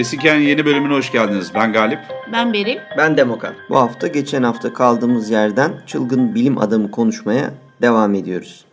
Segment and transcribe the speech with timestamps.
[0.00, 1.54] Gerisi yeni bölümüne hoş geldiniz.
[1.54, 1.98] Ben Galip.
[2.32, 2.78] Ben Berim.
[2.98, 3.54] Ben Demokan.
[3.70, 8.64] Bu hafta geçen hafta kaldığımız yerden çılgın bilim adamı konuşmaya devam ediyoruz.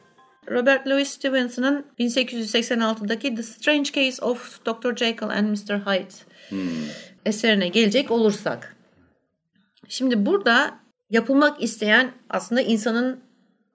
[0.51, 4.95] Robert Louis Stevenson'ın 1886'daki The Strange Case of Dr.
[4.95, 5.79] Jekyll and Mr.
[5.79, 6.13] Hyde
[6.49, 6.59] hmm.
[7.25, 8.75] eserine gelecek olursak.
[9.87, 13.19] Şimdi burada yapılmak isteyen aslında insanın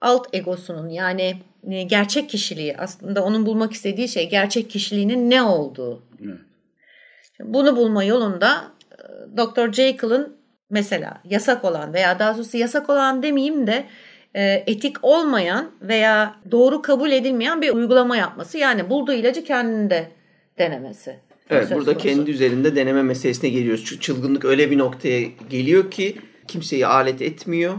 [0.01, 6.03] alt egosunun yani e, gerçek kişiliği aslında onun bulmak istediği şey gerçek kişiliğinin ne olduğu.
[6.25, 6.39] Evet.
[7.45, 9.73] Bunu bulma yolunda e, Dr.
[9.73, 10.37] Jekyll'ın
[10.69, 13.85] mesela yasak olan veya daha doğrusu yasak olan demeyeyim de
[14.33, 18.57] e, etik olmayan veya doğru kabul edilmeyen bir uygulama yapması.
[18.57, 20.11] Yani bulduğu ilacı kendinde
[20.57, 21.19] denemesi.
[21.49, 23.85] Evet burada kendi üzerinde deneme meselesine geliyoruz.
[23.85, 26.15] Çünkü çılgınlık öyle bir noktaya geliyor ki
[26.47, 27.73] kimseyi alet etmiyor.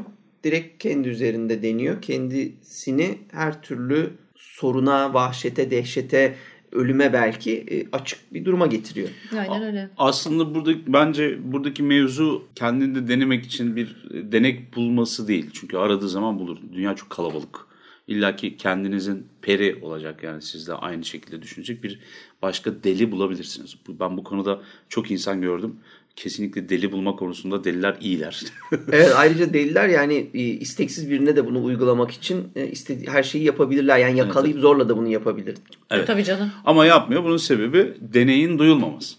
[0.45, 2.03] Direkt kendi üzerinde deniyor.
[2.03, 6.35] Kendisini her türlü soruna, vahşete, dehşete
[6.75, 9.09] ölüme belki e, açık bir duruma getiriyor.
[9.39, 9.91] Aynen öyle.
[9.99, 15.51] Aslında burada bence buradaki mevzu kendinde denemek için bir e, denek bulması değil.
[15.53, 16.59] Çünkü aradığı zaman bulur.
[16.73, 17.67] Dünya çok kalabalık.
[18.07, 22.01] İlla ki kendinizin peri olacak yani siz de aynı şekilde düşünecek bir
[22.43, 23.77] başka deli bulabilirsiniz.
[23.89, 25.77] Ben bu konuda çok insan gördüm
[26.17, 28.45] kesinlikle deli bulma konusunda deliler iyiler.
[28.93, 33.45] evet ayrıca deliler yani e, isteksiz birine de bunu uygulamak için e, istediği her şeyi
[33.45, 33.99] yapabilirler.
[33.99, 34.63] Yani yakalayıp evet.
[34.63, 35.57] zorla da bunu yapabilir.
[35.91, 36.07] Evet.
[36.07, 36.51] Tabii canım.
[36.65, 37.25] Ama yapmıyor.
[37.25, 39.17] Bunun sebebi deneyin duyulmaması.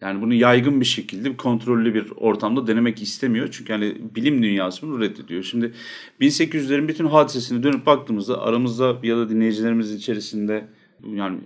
[0.00, 3.48] Yani bunu yaygın bir şekilde kontrollü bir ortamda denemek istemiyor.
[3.50, 5.42] Çünkü yani bilim dünyası bunu reddediyor.
[5.42, 5.72] Şimdi
[6.20, 10.66] 1800'lerin bütün hadisesini dönüp baktığımızda aramızda ya da dinleyicilerimizin içerisinde
[11.14, 11.38] yani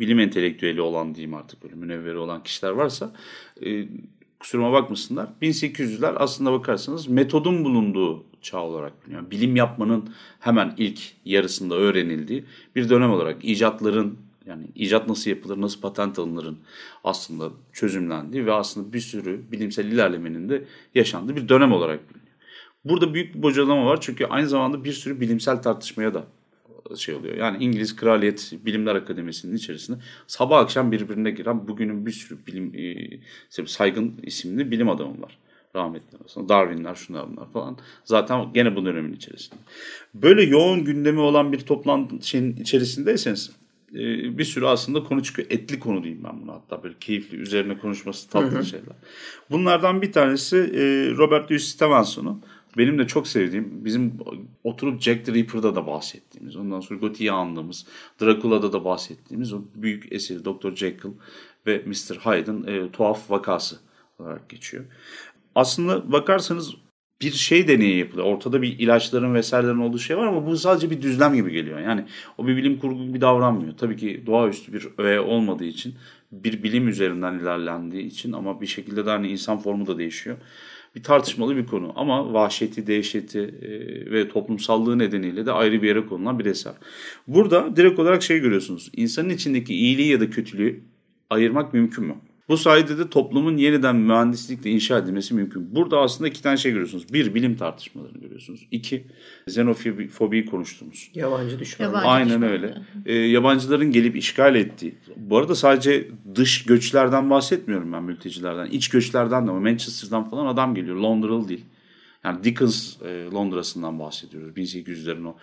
[0.00, 3.12] bilim entelektüeli olan diyeyim artık böyle münevveri olan kişiler varsa
[3.66, 3.88] e,
[4.40, 5.28] kusuruma bakmasınlar.
[5.42, 9.30] 1800'ler aslında bakarsanız metodun bulunduğu çağ olarak biliniyor.
[9.30, 10.10] Bilim yapmanın
[10.40, 12.44] hemen ilk yarısında öğrenildiği
[12.76, 16.58] bir dönem olarak icatların yani icat nasıl yapılır, nasıl patent alınırın
[17.04, 20.64] aslında çözümlendiği ve aslında bir sürü bilimsel ilerlemenin de
[20.94, 22.36] yaşandığı bir dönem olarak biliniyor.
[22.84, 26.24] Burada büyük bir bocalama var çünkü aynı zamanda bir sürü bilimsel tartışmaya da
[26.96, 27.36] şey oluyor.
[27.36, 33.66] Yani İngiliz Kraliyet Bilimler Akademisi'nin içerisinde sabah akşam birbirine giren bugünün bir sürü bilim e,
[33.66, 35.38] saygın isimli bilim adamı var.
[35.76, 36.48] Rahmetli arasında.
[36.48, 37.78] Darwin'ler şunlar bunlar falan.
[38.04, 39.60] Zaten gene bu dönemin içerisinde.
[40.14, 43.50] Böyle yoğun gündemi olan bir toplantı şeyin içerisindeyseniz
[43.94, 43.98] e,
[44.38, 45.48] bir sürü aslında konu çıkıyor.
[45.50, 48.64] Etli konu diyeyim ben buna hatta böyle keyifli üzerine konuşması tatlı hı hı.
[48.64, 48.96] şeyler.
[49.50, 50.80] Bunlardan bir tanesi e,
[51.16, 52.42] Robert Louis Stevenson'un
[52.78, 54.12] benim de çok sevdiğim bizim
[54.64, 57.86] oturup Jack the Ripper'da da bahsettiğimiz ondan sonra Goti'yi andığımız
[58.20, 60.74] Dracula'da da bahsettiğimiz o büyük eseri Dr.
[60.76, 61.12] Jekyll
[61.66, 62.16] ve Mr.
[62.16, 63.76] Hyde'ın e, tuhaf vakası
[64.18, 64.84] olarak geçiyor.
[65.54, 66.74] Aslında bakarsanız
[67.22, 68.26] bir şey deneyi yapılıyor.
[68.26, 71.78] Ortada bir ilaçların vesairelerin olduğu şey var ama bu sadece bir düzlem gibi geliyor.
[71.78, 72.04] Yani
[72.38, 73.76] o bir bilim kurgu gibi davranmıyor.
[73.76, 75.94] Tabii ki doğaüstü bir öğe olmadığı için
[76.32, 80.36] bir bilim üzerinden ilerlendiği için ama bir şekilde de hani insan formu da değişiyor
[80.94, 81.92] bir tartışmalı bir konu.
[81.96, 83.70] Ama vahşeti, dehşeti e,
[84.10, 86.74] ve toplumsallığı nedeniyle de ayrı bir yere konulan bir eser.
[87.26, 88.90] Burada direkt olarak şey görüyorsunuz.
[88.96, 90.80] İnsanın içindeki iyiliği ya da kötülüğü
[91.30, 92.14] ayırmak mümkün mü?
[92.52, 95.74] Bu sayede de toplumun yeniden mühendislikle inşa edilmesi mümkün.
[95.74, 97.12] Burada aslında iki tane şey görüyorsunuz.
[97.12, 98.68] Bir, bilim tartışmalarını görüyorsunuz.
[98.70, 99.06] İki,
[99.46, 101.10] xenofobiyi konuştuğumuz.
[101.14, 101.86] Yabancı düşman.
[101.86, 102.50] Yabancı Aynen düşman.
[102.50, 102.74] öyle.
[103.06, 104.94] Ee, yabancıların gelip işgal ettiği.
[105.16, 108.66] Bu arada sadece dış göçlerden bahsetmiyorum ben mültecilerden.
[108.66, 110.96] İç göçlerden de ama Manchester'dan falan adam geliyor.
[110.96, 111.64] Londra'lı değil.
[112.24, 114.56] Yani Dickens e, Londra'sından bahsediyoruz.
[114.56, 115.36] 1800'lerin o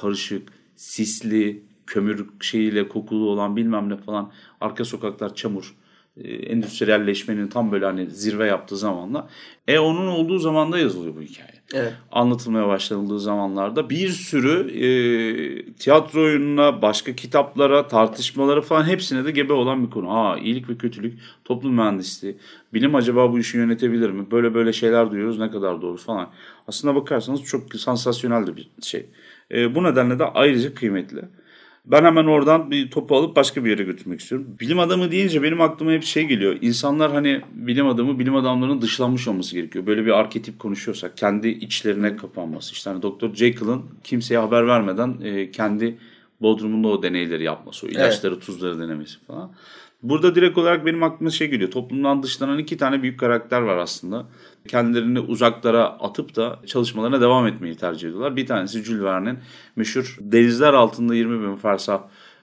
[0.00, 4.32] karışık, sisli, kömür şeyiyle kokulu olan bilmem ne falan.
[4.60, 5.87] Arka sokaklar çamur e,
[6.24, 9.28] endüstriyelleşmenin tam böyle hani zirve yaptığı zamanla.
[9.68, 11.58] E onun olduğu zamanda yazılıyor bu hikaye.
[11.74, 11.92] Evet.
[12.12, 19.52] Anlatılmaya başlanıldığı zamanlarda bir sürü e, tiyatro oyununa, başka kitaplara, tartışmalara falan hepsine de gebe
[19.52, 20.10] olan bir konu.
[20.10, 22.36] Aa iyilik ve kötülük, toplum mühendisliği,
[22.74, 24.30] bilim acaba bu işi yönetebilir mi?
[24.30, 26.30] Böyle böyle şeyler duyuyoruz ne kadar doğru falan.
[26.68, 29.06] Aslında bakarsanız çok sansasyonel de bir şey.
[29.50, 31.22] E, bu nedenle de ayrıca kıymetli.
[31.84, 34.46] Ben hemen oradan bir topu alıp başka bir yere götürmek istiyorum.
[34.60, 36.56] Bilim adamı deyince benim aklıma hep şey geliyor.
[36.60, 39.86] İnsanlar hani bilim adamı, bilim adamlarının dışlanmış olması gerekiyor.
[39.86, 42.72] Böyle bir arketip konuşuyorsak kendi içlerine kapanması.
[42.72, 43.34] İşte hani Dr.
[43.34, 45.98] Jekyll'ın kimseye haber vermeden e, kendi
[46.40, 48.46] bodrumunda o deneyleri yapması, o ilaçları, evet.
[48.46, 49.50] tuzları denemesi falan.
[50.02, 51.70] Burada direkt olarak benim aklıma şey geliyor.
[51.70, 54.26] Toplumdan dışlanan iki tane büyük karakter var aslında.
[54.68, 58.36] Kendilerini uzaklara atıp da çalışmalarına devam etmeyi tercih ediyorlar.
[58.36, 59.38] Bir tanesi Jules Verne'in
[59.76, 62.02] meşhur Denizler Altında 20 Bin Fersah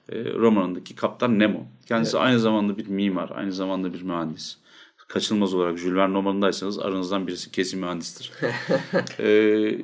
[0.10, 1.66] e, romanındaki Kaptan Nemo.
[1.88, 2.28] Kendisi evet.
[2.28, 4.58] aynı zamanda bir mimar, aynı zamanda bir mühendis
[5.08, 8.32] kaçınılmaz olarak Jules Verne romanındaysanız aranızdan birisi kesin mühendistir.
[9.20, 9.80] ee,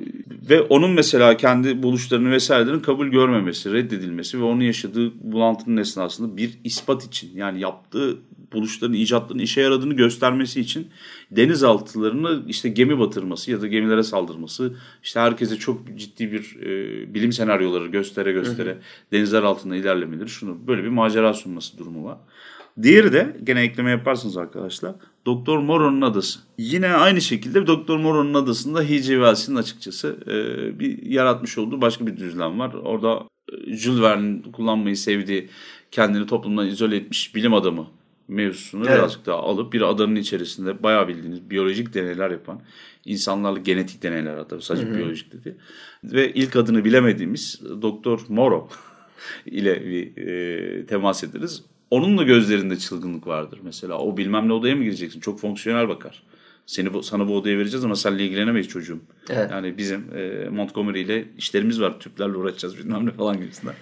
[0.50, 6.58] ve onun mesela kendi buluşlarını vesairelerin kabul görmemesi, reddedilmesi ve onun yaşadığı bulantının esnasında bir
[6.64, 8.18] ispat için yani yaptığı
[8.52, 10.88] buluşların, icatların işe yaradığını göstermesi için
[11.30, 17.32] denizaltılarını işte gemi batırması ya da gemilere saldırması, işte herkese çok ciddi bir e, bilim
[17.32, 18.78] senaryoları göstere göstere
[19.12, 22.18] denizler altında ilerlemeleri şunu böyle bir macera sunması durumu var.
[22.82, 24.94] Diğeri de gene ekleme yaparsınız arkadaşlar.
[25.26, 26.40] Doktor Moro'nun adası.
[26.58, 29.02] Yine aynı şekilde Doktor Moro'nun adasında H.G.
[29.02, 32.74] Wells'in açıkçası e, bir yaratmış olduğu başka bir düzlem var.
[32.74, 33.22] Orada
[33.52, 35.48] e, Jules Verne'in kullanmayı sevdiği
[35.90, 37.86] kendini toplumdan izole etmiş bilim adamı
[38.28, 38.98] mevzusunu evet.
[38.98, 42.60] birazcık daha alıp bir adanın içerisinde bayağı bildiğiniz biyolojik deneyler yapan
[43.04, 44.96] insanlarla genetik deneyler hatta sadece Hı-hı.
[44.96, 45.56] biyolojik dedi.
[46.04, 48.68] Ve ilk adını bilemediğimiz Doktor Moro
[49.46, 51.64] ile bir e, temas ederiz.
[51.92, 53.98] Onun da gözlerinde çılgınlık vardır mesela.
[53.98, 55.20] O bilmem ne odaya mı gireceksin?
[55.20, 56.22] Çok fonksiyonel bakar.
[56.66, 59.00] Seni bu, sana bu odaya vereceğiz ama seninle ilgilenemeyiz çocuğum.
[59.30, 59.50] Evet.
[59.50, 62.00] Yani bizim e, Montgomery ile işlerimiz var.
[62.00, 63.74] Tüplerle uğraşacağız bilmem ne falan gibisinden.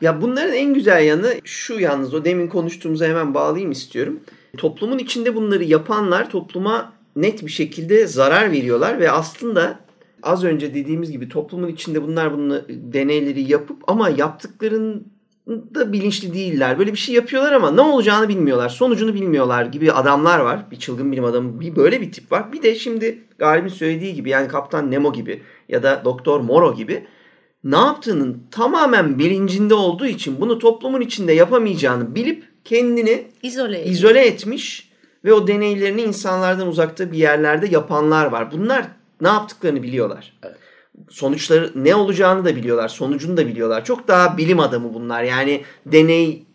[0.00, 4.20] Ya bunların en güzel yanı şu yalnız o demin konuştuğumuza hemen bağlayayım istiyorum.
[4.56, 9.80] Toplumun içinde bunları yapanlar topluma net bir şekilde zarar veriyorlar ve aslında
[10.22, 15.17] az önce dediğimiz gibi toplumun içinde bunlar bunu deneyleri yapıp ama yaptıkların
[15.48, 16.78] da bilinçli değiller.
[16.78, 18.68] Böyle bir şey yapıyorlar ama ne olacağını bilmiyorlar.
[18.68, 20.70] Sonucunu bilmiyorlar gibi adamlar var.
[20.70, 22.52] Bir çılgın bilim adamı bir böyle bir tip var.
[22.52, 27.06] Bir de şimdi Galip'in söylediği gibi yani Kaptan Nemo gibi ya da Doktor Moro gibi
[27.64, 34.90] ne yaptığının tamamen bilincinde olduğu için bunu toplumun içinde yapamayacağını bilip kendini izole, izole etmiş
[35.24, 38.52] ve o deneylerini insanlardan uzakta bir yerlerde yapanlar var.
[38.52, 38.86] Bunlar
[39.20, 40.38] ne yaptıklarını biliyorlar.
[40.42, 40.67] Evet
[41.10, 42.88] sonuçları ne olacağını da biliyorlar.
[42.88, 43.84] Sonucunu da biliyorlar.
[43.84, 45.22] Çok daha bilim adamı bunlar.
[45.22, 46.48] Yani deneyi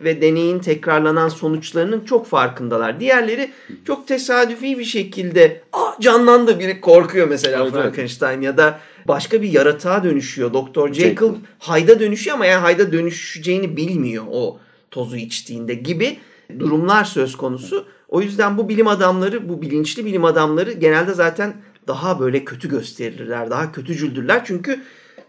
[0.00, 3.00] ve deneyin tekrarlanan sonuçlarının çok farkındalar.
[3.00, 3.50] Diğerleri
[3.86, 9.52] çok tesadüfi bir şekilde ah canlandı biri korkuyor mesela evet, Frankenstein ya da başka bir
[9.52, 10.52] yaratığa dönüşüyor.
[10.52, 14.58] Doktor Jekyll hayda dönüşüyor ama yani hayda dönüşeceğini bilmiyor o
[14.90, 16.18] tozu içtiğinde gibi
[16.58, 17.86] durumlar söz konusu.
[18.08, 21.54] O yüzden bu bilim adamları, bu bilinçli bilim adamları genelde zaten
[21.88, 24.42] daha böyle kötü gösterirler, daha kötücüldürler.
[24.44, 24.82] Çünkü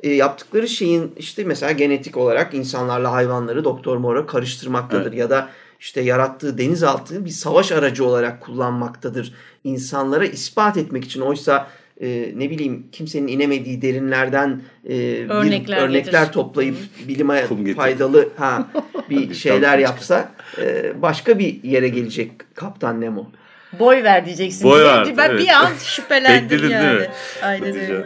[0.03, 5.19] e, yaptıkları şeyin işte mesela genetik olarak insanlarla hayvanları Doktor Mora karıştırmaktadır evet.
[5.19, 9.33] ya da işte yarattığı denizaltı bir savaş aracı olarak kullanmaktadır.
[9.63, 11.67] İnsanlara ispat etmek için oysa
[12.01, 16.75] e, ne bileyim kimsenin inemediği derinlerden e, örnekler, bir, örnekler toplayıp
[17.07, 18.67] bilime faydalı ha
[19.09, 20.31] bir şeyler yapsa
[20.61, 23.31] e, başka bir yere gelecek Kaptan Nemo.
[23.73, 24.63] Boy ver diyeceksin.
[24.63, 25.17] Boy ver.
[25.17, 25.41] Ben evet.
[25.41, 27.07] bir an şüphelendim Bekledin yani.
[27.43, 28.05] Aynen öyle.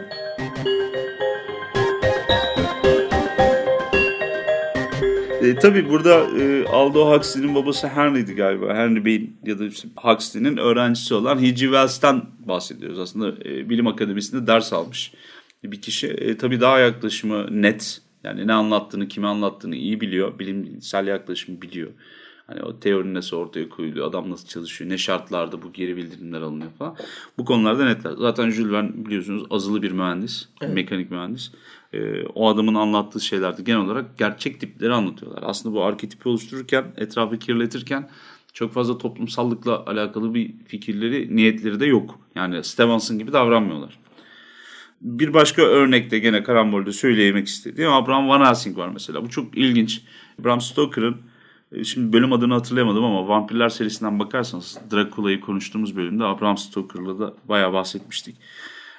[5.42, 8.74] E, tabii burada e, Aldo Huxley'nin babası Henry'di galiba.
[8.74, 11.56] Henry Bey'in ya da işte Huxley'nin öğrencisi olan H.G.
[11.56, 12.98] Wells'ten bahsediyoruz.
[12.98, 15.12] Aslında e, bilim akademisinde ders almış
[15.64, 16.08] bir kişi.
[16.08, 18.00] E, tabii daha yaklaşımı net.
[18.24, 20.38] Yani ne anlattığını, kime anlattığını iyi biliyor.
[20.38, 21.90] Bilimsel yaklaşımı biliyor.
[22.46, 26.70] Hani o teori nasıl ortaya koyuluyor, adam nasıl çalışıyor, ne şartlarda bu geri bildirimler alınıyor
[26.78, 26.96] falan.
[27.38, 28.12] Bu konularda netler.
[28.18, 30.74] Zaten Jules Verne biliyorsunuz azılı bir mühendis, evet.
[30.74, 31.52] mekanik mühendis.
[31.92, 35.42] Ee, o adamın anlattığı şeylerde genel olarak gerçek tipleri anlatıyorlar.
[35.46, 38.08] Aslında bu arketipi oluştururken, etrafı kirletirken
[38.52, 42.18] çok fazla toplumsallıkla alakalı bir fikirleri, niyetleri de yok.
[42.34, 43.98] Yani Stevenson gibi davranmıyorlar.
[45.00, 49.24] Bir başka örnekte gene karambolde söyleyemek istediğim Abraham Van Helsing var mesela.
[49.24, 50.02] Bu çok ilginç.
[50.38, 51.16] Bram Stoker'ın
[51.84, 57.72] şimdi bölüm adını hatırlayamadım ama Vampirler serisinden bakarsanız Dracula'yı konuştuğumuz bölümde Abraham Stoker'la da bayağı
[57.72, 58.36] bahsetmiştik.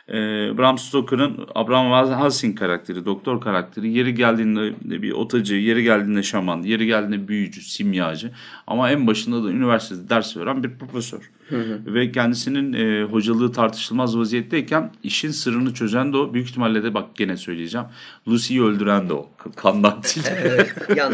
[0.10, 0.14] E,
[0.58, 6.86] Bram Stoker'ın Abraham Helsing karakteri, doktor karakteri yeri geldiğinde bir otacı, yeri geldiğinde şaman, yeri
[6.86, 8.32] geldiğinde büyücü, simyacı
[8.68, 11.32] ama en başında da üniversitede ders veren bir profesör.
[11.50, 11.94] Hı hı.
[11.94, 16.34] Ve kendisinin e, hocalığı tartışılmaz vaziyetteyken işin sırrını çözen de o.
[16.34, 17.88] Büyük ihtimalle de bak gene söyleyeceğim.
[18.28, 19.30] Lucy'yi öldüren de o.
[19.56, 20.28] Kandan değil.
[20.42, 20.74] Evet.
[20.96, 21.14] Yan,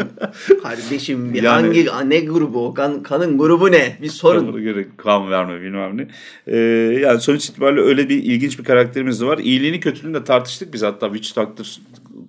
[0.62, 2.74] kardeşim yani, hangi ne grubu o?
[2.74, 3.98] Kan, kanın grubu ne?
[4.02, 4.62] Bir sorun.
[4.62, 6.08] Göre kan verme bilmem ne.
[6.46, 6.58] Ee,
[7.00, 9.38] yani sonuç itibariyle öyle bir ilginç bir karakterimiz de var.
[9.38, 11.66] İyiliğini kötülüğünü de tartıştık biz hatta Witch Doctor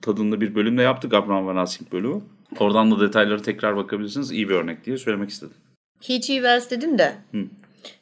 [0.01, 2.21] tadında bir bölümde yaptık Abraham Van Helsing bölümü.
[2.59, 4.31] Oradan da detayları tekrar bakabilirsiniz.
[4.31, 5.55] İyi bir örnek diye söylemek istedim.
[6.07, 6.19] H.G.
[6.19, 7.15] Wells dedin de.
[7.31, 7.37] Hı.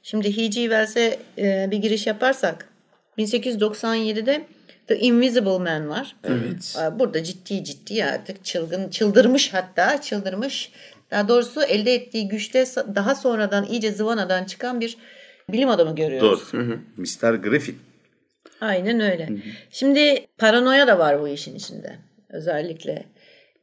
[0.04, 0.52] Şimdi H.G.
[0.52, 2.70] Wells'e e, bir giriş yaparsak
[3.18, 4.46] 1897'de
[4.88, 6.16] The Invisible Man var.
[6.24, 6.78] Evet.
[7.00, 10.72] Burada ciddi ciddi artık çılgın, çıldırmış hatta çıldırmış
[11.12, 14.98] Daha doğrusu elde ettiği güçte daha sonradan iyice zıvanadan çıkan bir
[15.50, 16.54] bilim adamı görüyoruz.
[16.54, 16.80] Doğru.
[16.98, 17.34] Mr.
[17.34, 17.78] Griffin.
[18.62, 19.30] Aynen öyle.
[19.72, 21.96] Şimdi paranoya da var bu işin içinde.
[22.30, 23.06] Özellikle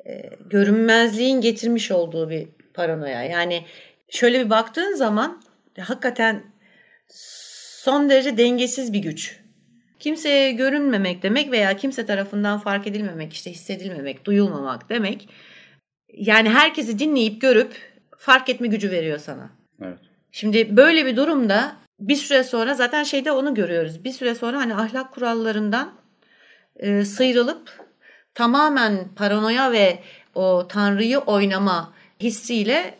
[0.07, 3.25] e, görünmezliğin getirmiş olduğu bir paranoya.
[3.25, 3.65] Yani
[4.11, 5.43] şöyle bir baktığın zaman
[5.83, 6.43] hakikaten
[7.09, 9.41] son derece dengesiz bir güç.
[9.99, 15.29] Kimseye görünmemek demek veya kimse tarafından fark edilmemek, işte hissedilmemek, duyulmamak demek.
[16.09, 17.77] Yani herkesi dinleyip görüp
[18.19, 19.51] fark etme gücü veriyor sana.
[19.83, 19.99] Evet.
[20.33, 24.05] Şimdi böyle bir durumda bir süre sonra zaten şeyde onu görüyoruz.
[24.05, 25.93] Bir süre sonra hani ahlak kurallarından
[26.77, 27.89] e, sıyrılıp
[28.35, 29.99] tamamen paranoya ve
[30.35, 32.99] o tanrıyı oynama hissiyle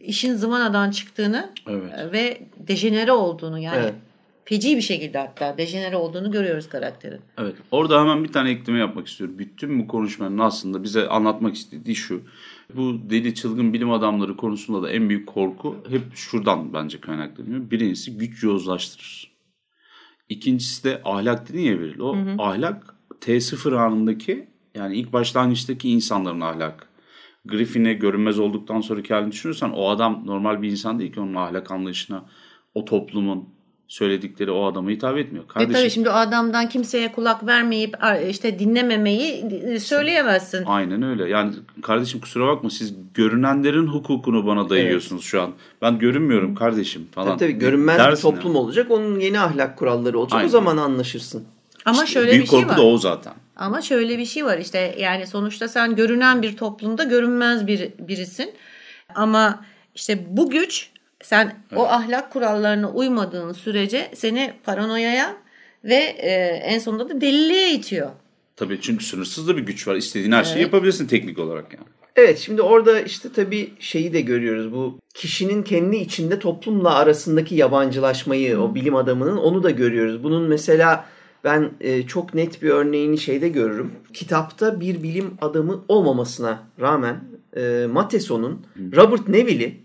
[0.00, 1.92] işin zıvanadan çıktığını Evet.
[1.98, 3.94] e, ve dejenere olduğunu yani Evet.
[4.44, 7.20] feci bir şekilde hatta dejenere olduğunu görüyoruz karakterin.
[7.38, 7.54] Evet.
[7.70, 9.38] Orada hemen bir tane ekleme yapmak istiyorum.
[9.38, 12.22] Bütün bu konuşmanın aslında bize anlatmak istediği şu.
[12.74, 17.70] Bu deli çılgın bilim adamları konusunda da en büyük korku hep şuradan bence kaynaklanıyor.
[17.70, 19.34] Birincisi güç yozlaştırır.
[20.28, 21.98] İkincisi de ahlak dedin ya Beril.
[21.98, 26.88] O ahlak T0 anındaki yani ilk başlangıçtaki insanların ahlak.
[27.46, 31.70] Griffin'e görünmez olduktan sonraki halini düşünürsen o adam normal bir insan değil ki onun ahlak
[31.70, 32.24] anlayışına
[32.74, 33.44] o toplumun
[33.88, 35.48] söyledikleri o adama hitap etmiyor.
[35.48, 40.64] Kardeşim, tabii şimdi o adamdan kimseye kulak vermeyip a- işte dinlememeyi e, söyleyemezsin.
[40.66, 41.28] Aynen öyle.
[41.28, 45.50] Yani kardeşim kusura bakma siz görünenlerin hukukunu bana dayıyorsunuz şu an.
[45.82, 47.28] Ben görünmüyorum kardeşim falan.
[47.28, 48.58] Tabii, tabii görünmez bir Dersin toplum yani.
[48.58, 48.90] olacak.
[48.90, 50.36] Onun yeni ahlak kuralları olacak.
[50.36, 50.46] Aynen.
[50.48, 51.44] O zaman anlaşırsın.
[51.84, 52.78] Ama İşte şöyle büyük bir şey korku var.
[52.78, 53.32] da o zaten.
[53.56, 58.50] Ama şöyle bir şey var işte yani sonuçta sen görünen bir toplumda görünmez bir birisin.
[59.14, 60.90] Ama işte bu güç
[61.22, 65.36] sen o ahlak kurallarına uymadığın sürece seni paranoyaya
[65.84, 66.30] ve e,
[66.64, 68.10] en sonunda da deliliğe itiyor.
[68.56, 69.94] Tabii çünkü sınırsız da bir güç var.
[69.94, 70.62] İstediğin her şeyi Evet.
[70.62, 71.86] yapabilirsin teknik olarak yani.
[72.16, 74.72] Evet şimdi orada işte tabii şeyi de görüyoruz.
[74.72, 80.22] Bu kişinin kendi içinde toplumla arasındaki yabancılaşmayı o bilim adamının onu da görüyoruz.
[80.22, 81.04] Bunun mesela
[81.44, 83.92] ben e, çok net bir örneğini şeyde görürüm.
[84.12, 87.24] Kitapta bir bilim adamı olmamasına rağmen
[87.56, 89.76] e, Mateson'un Robert Neville'i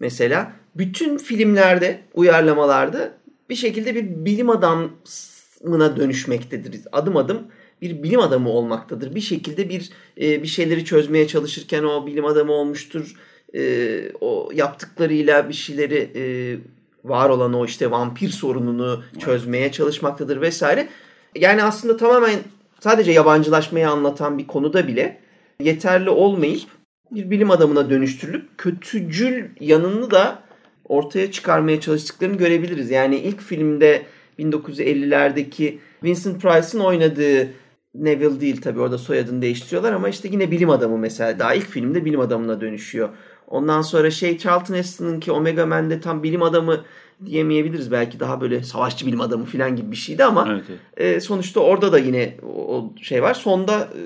[0.00, 3.14] mesela bütün filmlerde uyarlamalarda
[3.50, 6.80] bir şekilde bir bilim adamına dönüşmektedir.
[6.92, 7.42] Adım adım
[7.82, 9.14] bir bilim adamı olmaktadır.
[9.14, 13.14] Bir şekilde bir e, bir şeyleri çözmeye çalışırken o bilim adamı olmuştur.
[13.54, 16.22] E, o yaptıklarıyla bir şeyleri e,
[17.04, 20.88] var olan o işte vampir sorununu çözmeye çalışmaktadır vesaire.
[21.34, 22.38] Yani aslında tamamen
[22.80, 25.20] sadece yabancılaşmayı anlatan bir konuda bile
[25.60, 26.62] yeterli olmayıp
[27.10, 30.42] bir bilim adamına dönüştürülüp kötücül yanını da
[30.84, 32.90] ortaya çıkarmaya çalıştıklarını görebiliriz.
[32.90, 34.02] Yani ilk filmde
[34.38, 37.48] 1950'lerdeki Vincent Price'ın oynadığı
[37.94, 42.04] Neville değil tabii orada soyadını değiştiriyorlar ama işte yine bilim adamı mesela daha ilk filmde
[42.04, 43.08] bilim adamına dönüşüyor.
[43.50, 46.84] Ondan sonra şey Charlton Heston'ın ki Omega Man'de tam bilim adamı
[47.26, 47.92] diyemeyebiliriz.
[47.92, 50.64] Belki daha böyle savaşçı bilim adamı falan gibi bir şeydi ama Evet,
[50.96, 51.16] evet.
[51.16, 53.34] e, sonuçta orada da yine o, o şey var.
[53.34, 54.00] Sonda e,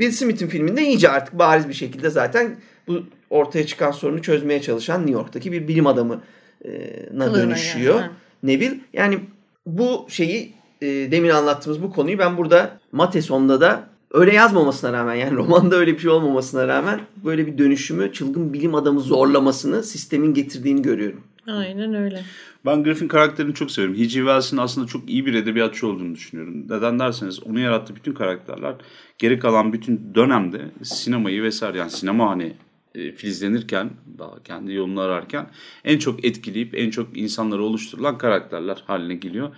[0.00, 2.56] Will Smith'in filminde iyice artık bariz bir şekilde zaten
[2.88, 6.20] bu ortaya çıkan sorunu çözmeye çalışan New York'taki bir bilim adamına
[6.62, 8.00] Kılığına dönüşüyor.
[8.00, 8.10] yani.
[8.42, 9.20] Neville yani
[9.66, 10.52] bu şeyi
[10.82, 15.94] e, demin anlattığımız bu konuyu ben burada Mateson'da da öyle yazmamasına rağmen yani romanda öyle
[15.94, 21.20] bir şey olmamasına rağmen böyle bir dönüşümü çılgın bilim adamı zorlamasını sistemin getirdiğini görüyorum.
[21.46, 22.22] Aynen öyle.
[22.66, 23.96] Ben Griffin karakterini çok seviyorum.
[23.96, 24.08] H.G.
[24.08, 26.64] Wells'in aslında çok iyi bir edebiyatçı olduğunu düşünüyorum.
[26.68, 28.74] Neden derseniz onu yarattığı bütün karakterler
[29.18, 32.52] geri kalan bütün dönemde sinemayı vesaire yani sinema hani
[32.94, 35.46] e, filizlenirken daha kendi yolunu ararken
[35.84, 39.48] en çok etkileyip en çok insanları oluşturulan karakterler haline geliyor.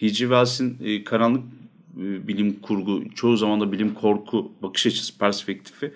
[0.00, 0.14] H.G.
[0.14, 1.42] Wells'in e, karanlık
[1.96, 5.92] bilim kurgu çoğu zaman da bilim korku bakış açısı perspektifi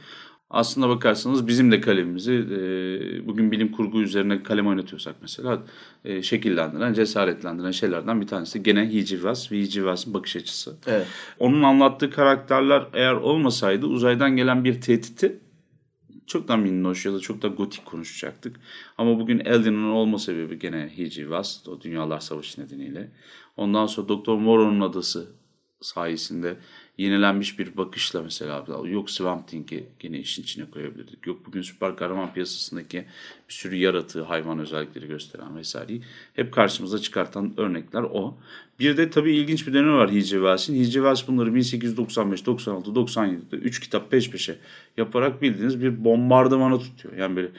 [0.55, 5.63] aslında bakarsanız bizim de kalemimizi e, bugün bilim kurgu üzerine kalem oynatıyorsak mesela
[6.05, 8.91] e, şekillendiren, cesaretlendiren şeylerden bir tanesi gene.
[8.91, 10.77] Wells ve bakış açısı.
[10.87, 11.07] Evet.
[11.39, 15.41] Onun anlattığı karakterler eğer olmasaydı uzaydan gelen bir tehditi
[16.27, 18.57] çok da minnoş ya da çok da gotik konuşacaktık.
[18.99, 20.93] Ama bugün Eldin'in olma sebebi gene.
[20.97, 23.11] Wells, o Dünyalar Savaşı nedeniyle.
[23.57, 25.29] Ondan sonra Doktor Moreau'nun adası
[25.85, 26.57] sayesinde
[26.99, 31.27] yenilenmiş bir bakışla mesela yok Swamp Thing'i yine işin içine koyabilirdik.
[31.27, 33.05] Yok bugün süper kahraman piyasasındaki
[33.49, 36.03] bir sürü yaratığı, hayvan özellikleri gösteren vesaireyi
[36.35, 38.39] hep karşımıza çıkartan örnekler o.
[38.81, 40.21] Bir de tabii ilginç bir dönem var H.G.
[40.21, 40.75] Wells'in.
[40.75, 40.93] H.G.
[40.93, 44.59] Wells bunları 1895, 96, 97'de 3 kitap peş peşe
[44.97, 47.17] yaparak bildiğiniz bir bombardımana tutuyor.
[47.17, 47.51] Yani böyle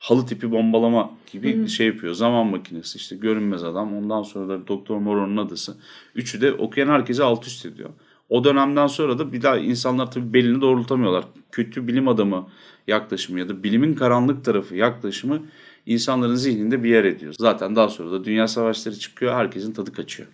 [0.00, 2.14] halı tipi bombalama gibi şey yapıyor.
[2.14, 3.96] Zaman makinesi işte görünmez adam.
[3.96, 5.76] Ondan sonra da Doktor Moreau'nun adası.
[6.14, 7.90] Üçü de okuyan herkese alt üst ediyor.
[8.28, 11.24] O dönemden sonra da bir daha insanlar tabii belini doğrultamıyorlar.
[11.52, 12.48] Kötü bilim adamı
[12.86, 15.42] yaklaşımı ya da bilimin karanlık tarafı yaklaşımı
[15.86, 17.34] insanların zihninde bir yer ediyor.
[17.38, 20.28] Zaten daha sonra da dünya savaşları çıkıyor, herkesin tadı kaçıyor.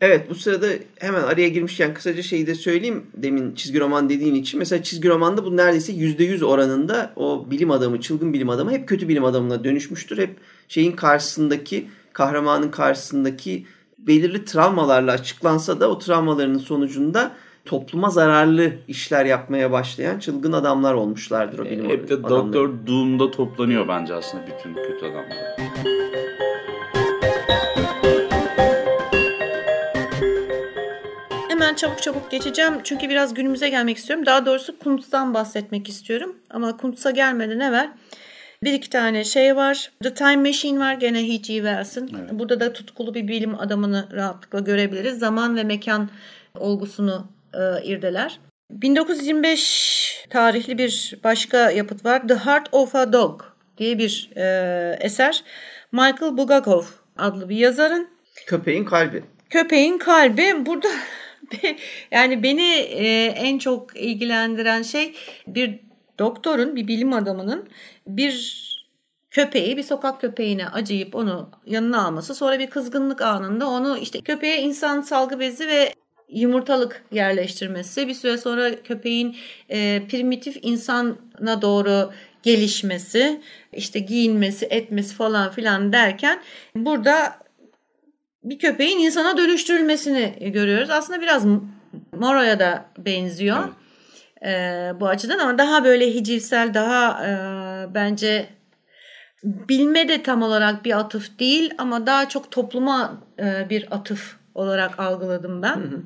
[0.00, 0.66] Evet bu sırada
[0.98, 3.06] hemen araya girmişken kısaca şeyi de söyleyeyim.
[3.14, 4.58] Demin çizgi roman dediğin için.
[4.58, 9.08] Mesela çizgi romanda bu neredeyse %100 oranında o bilim adamı, çılgın bilim adamı hep kötü
[9.08, 10.18] bilim adamına dönüşmüştür.
[10.18, 10.36] Hep
[10.68, 13.66] şeyin karşısındaki, kahramanın karşısındaki
[13.98, 17.32] belirli travmalarla açıklansa da o travmalarının sonucunda
[17.64, 22.46] topluma zararlı işler yapmaya başlayan çılgın adamlar olmuşlardır o bilim Hep de adamları.
[22.46, 25.56] Doktor Doom'da toplanıyor bence aslında bütün kötü adamlar.
[31.76, 34.26] Çabuk çabuk geçeceğim çünkü biraz günümüze gelmek istiyorum.
[34.26, 36.36] Daha doğrusu Kuntz'tan bahsetmek istiyorum.
[36.50, 37.92] Ama Kuntz'a gelmeden evvel
[38.62, 39.90] bir iki tane şey var.
[40.02, 41.54] The Time Machine var gene H.G.
[41.54, 42.10] Wells'ın.
[42.32, 45.18] Burada da tutkulu bir bilim adamını rahatlıkla görebiliriz.
[45.18, 46.10] Zaman ve mekan
[46.54, 48.38] olgusunu e, irdeler.
[48.70, 52.28] 1925 tarihli bir başka yapıt var.
[52.28, 53.42] The Heart of a Dog
[53.78, 55.44] diye bir e, eser.
[55.92, 56.84] Michael Bulgakov
[57.18, 58.08] adlı bir yazarın.
[58.46, 59.24] Köpeğin kalbi.
[59.50, 60.88] Köpeğin kalbi burada
[62.10, 65.14] yani beni e, en çok ilgilendiren şey
[65.46, 65.80] bir
[66.18, 67.68] doktorun, bir bilim adamının
[68.06, 68.66] bir
[69.30, 72.34] köpeği, bir sokak köpeğine acıyıp onu yanına alması.
[72.34, 75.92] Sonra bir kızgınlık anında onu işte köpeğe insan salgı bezi ve
[76.28, 78.08] yumurtalık yerleştirmesi.
[78.08, 79.36] Bir süre sonra köpeğin
[79.68, 82.12] e, primitif insana doğru
[82.42, 83.40] gelişmesi,
[83.72, 86.42] işte giyinmesi, etmesi falan filan derken
[86.76, 87.45] burada
[88.46, 90.90] bir köpeğin insana dönüştürülmesini görüyoruz.
[90.90, 91.44] Aslında biraz
[92.12, 93.58] Moro'ya da benziyor
[94.40, 94.96] Evet.
[94.96, 97.30] e, bu açıdan ama daha böyle hicivsel, daha e,
[97.94, 98.46] bence
[99.44, 105.00] bilme de tam olarak bir atıf değil ama daha çok topluma e, bir atıf olarak
[105.00, 106.02] algıladım ben.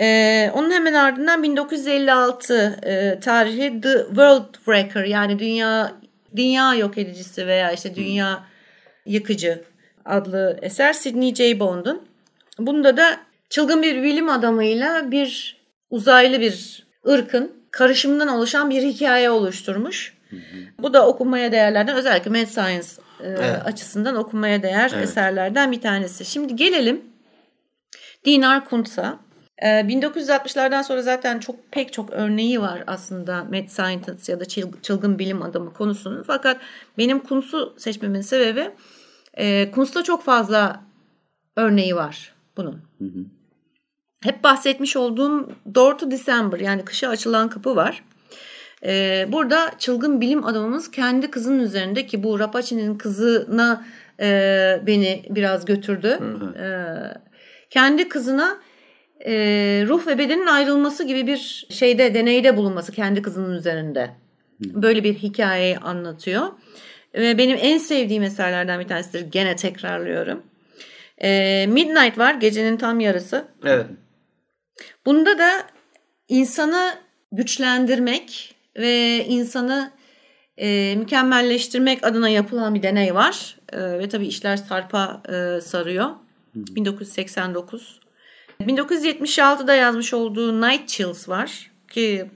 [0.00, 5.92] E, onun hemen ardından 1956 e, tarihi The World Wrecker yani dünya
[6.36, 8.44] dünya yok edicisi veya işte dünya
[9.06, 9.64] yıkıcı
[10.08, 11.60] adlı eser Sidney J.
[11.60, 12.02] Bond'un.
[12.58, 13.16] Bunda da
[13.50, 15.56] çılgın bir bilim adamıyla bir
[15.90, 20.14] uzaylı bir ırkın karışımından oluşan bir hikaye oluşturmuş.
[20.78, 22.86] Bu da okunmaya değerlerden özellikle Mad Science
[23.20, 23.62] e, Evet.
[23.64, 25.04] açısından okunmaya değer Evet.
[25.04, 26.24] eserlerden bir tanesi.
[26.24, 27.00] Şimdi gelelim
[28.24, 29.18] Dinar Kuntz'a.
[29.62, 34.80] E, 1960'lardan sonra zaten çok pek çok örneği var aslında Mad Scientist ya da çıl-
[34.82, 36.22] çılgın bilim adamı konusunun.
[36.22, 36.60] Fakat
[36.98, 38.70] benim Kuntz'u seçmemin sebebi
[39.34, 40.84] e, Kuntz'ta çok fazla
[41.56, 42.82] örneği var bunun.
[44.22, 48.04] Hep bahsetmiş olduğum Door to December yani kışa açılan kapı var.
[48.84, 53.84] Ee, burada çılgın bilim adamımız kendi kızının üzerinde ki bu Rapace'nin kızına
[54.20, 56.18] e, beni biraz götürdü.
[56.58, 56.84] Ee,
[57.70, 58.58] kendi kızına
[59.26, 59.32] e,
[59.88, 64.10] ruh ve bedenin ayrılması gibi bir şeyde deneyde bulunması kendi kızının üzerinde.
[64.60, 66.46] Böyle bir hikayeyi anlatıyor.
[67.18, 69.20] Ve benim en sevdiğim eserlerden bir tanesidir.
[69.20, 70.42] Gene tekrarlıyorum.
[71.22, 73.48] Ee, Midnight var gecenin tam yarısı.
[73.64, 73.86] Evet.
[75.06, 75.50] Bunda da
[76.28, 76.94] insanı
[77.32, 79.90] güçlendirmek ve insanı
[80.56, 83.56] e, mükemmelleştirmek adına yapılan bir deney var.
[83.72, 86.10] E, ve tabii işler sarpa e, sarıyor.
[86.54, 88.00] 1989.
[88.60, 92.30] 1976'da yazmış olduğu Night Chills var ki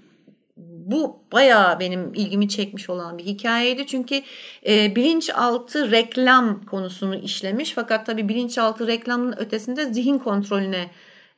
[0.87, 3.87] bu bayağı benim ilgimi çekmiş olan bir hikayeydi.
[3.87, 4.23] Çünkü
[4.67, 7.73] e, bilinçaltı reklam konusunu işlemiş.
[7.73, 10.91] Fakat tabii bilinçaltı reklamın ötesinde zihin kontrolüne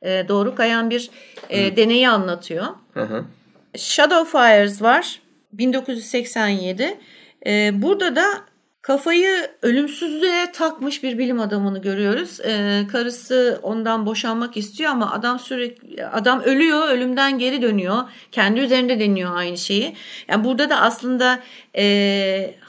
[0.02, 1.10] e, doğru kayan bir
[1.50, 2.66] e, deneyi anlatıyor.
[2.94, 3.24] Hı hı.
[3.76, 5.20] Shadow Fires var
[5.52, 6.98] 1987.
[7.46, 8.24] Ee, burada da
[8.84, 12.40] kafayı ölümsüzlüğe takmış bir bilim adamını görüyoruz.
[12.40, 17.96] Ee, karısı ondan boşanmak istiyor ama adam sürekli adam ölüyor, ölümden geri dönüyor.
[18.32, 19.96] Kendi üzerinde deniyor aynı şeyi.
[20.28, 21.40] Yani burada da aslında
[21.76, 21.84] e,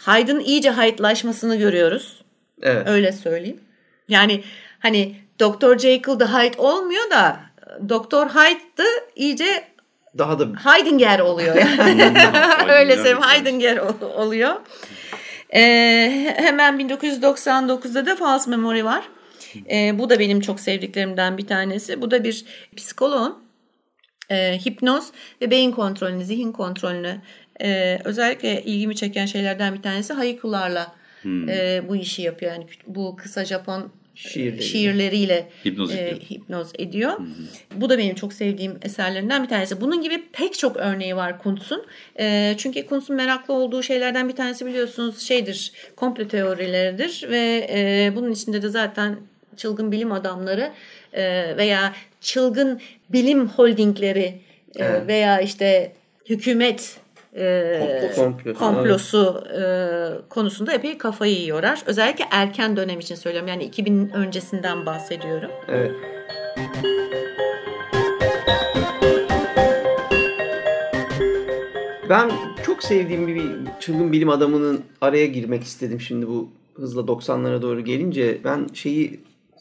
[0.08, 2.22] Hyde'ın iyice Hyde'laşmasını görüyoruz.
[2.62, 2.88] Evet.
[2.88, 3.60] Öyle söyleyeyim.
[4.10, 4.44] Yani
[4.80, 5.78] hani Dr.
[5.78, 7.40] Jekyll da Hyde olmuyor da
[7.90, 8.84] Doktor Hyde da
[9.16, 9.64] iyice
[10.18, 12.12] Daha da Heidinger oluyor yani.
[12.70, 13.22] Öyle söyleyeyim.
[13.22, 14.56] Heidinger ol- oluyor.
[15.54, 19.10] Ee, hemen 1999'da da False Memory var.
[19.72, 22.02] Ee, bu da benim çok sevdiklerimden bir tanesi.
[22.02, 22.46] Bu da bir
[22.78, 23.44] psikoloğun
[24.30, 27.22] e, hipnoz ve beyin kontrolünü, zihin kontrolünü
[27.62, 32.52] e, özellikle ilgimi çeken şeylerden bir tanesi haykularla e, bu işi yapıyor.
[32.52, 34.64] Yani bu kısa Japon Şiirleri.
[34.64, 36.22] şiirleriyle Hipnoz e, ediyor.
[36.22, 37.14] hipnoz ediyor.
[37.76, 39.82] Bu da benim çok sevdiğim eserlerinden bir tanesi.
[39.82, 41.86] Bunun gibi pek çok örneği var Kuntz'un.
[42.20, 48.32] E, çünkü Kuntz'un meraklı olduğu şeylerden bir tanesi biliyorsunuz şeydir, komplo teorileridir ve e, bunun
[48.32, 49.18] içinde de zaten
[49.58, 50.72] çılgın bilim adamları
[51.14, 51.24] e,
[51.58, 54.40] veya çılgın bilim holdingleri e,
[54.76, 55.08] Evet.
[55.08, 55.92] veya işte
[56.30, 56.98] hükümet
[57.36, 61.84] e, Komplo- komplosu, komplosu e, konusunda epey kafayı yiyorlar.
[61.86, 63.48] Özellikle erken dönem için söylüyorum.
[63.48, 65.52] Yani 2000 öncesinden bahsediyorum.
[65.68, 65.92] Evet.
[72.10, 72.32] Ben
[72.66, 73.42] çok sevdiğim bir
[73.80, 78.38] çılgın bilim adamının araya girmek istedim şimdi bu hızla 90'lara doğru gelince.
[78.44, 79.20] Ben şeyi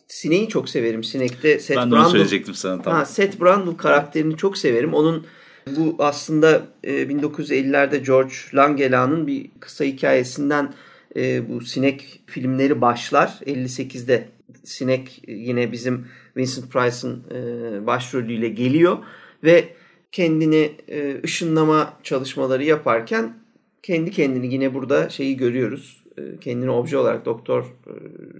[0.08, 1.04] Sineği çok severim.
[1.04, 2.82] Sinek'te Seth Ben de onu Brundle- söyleyecektim sana.
[2.82, 2.98] Tamam.
[2.98, 4.94] Ha, Seth Brundle karakterini çok severim.
[4.94, 5.26] Onun
[5.66, 10.74] bu aslında e, 1950'lerde George Langelan'ın bir kısa hikayesinden
[11.16, 13.40] e, bu Sinek filmleri başlar.
[13.46, 14.29] 58'de
[14.64, 18.98] Sinek e, yine bizim Vincent Price'ın e, başrolüyle geliyor
[19.44, 19.68] ve
[20.12, 23.38] kendini e, ışınlama çalışmaları yaparken
[23.83, 26.05] kendi kendini yine burada şeyi görüyoruz.
[26.18, 27.92] E, kendini obje olarak Doktor e,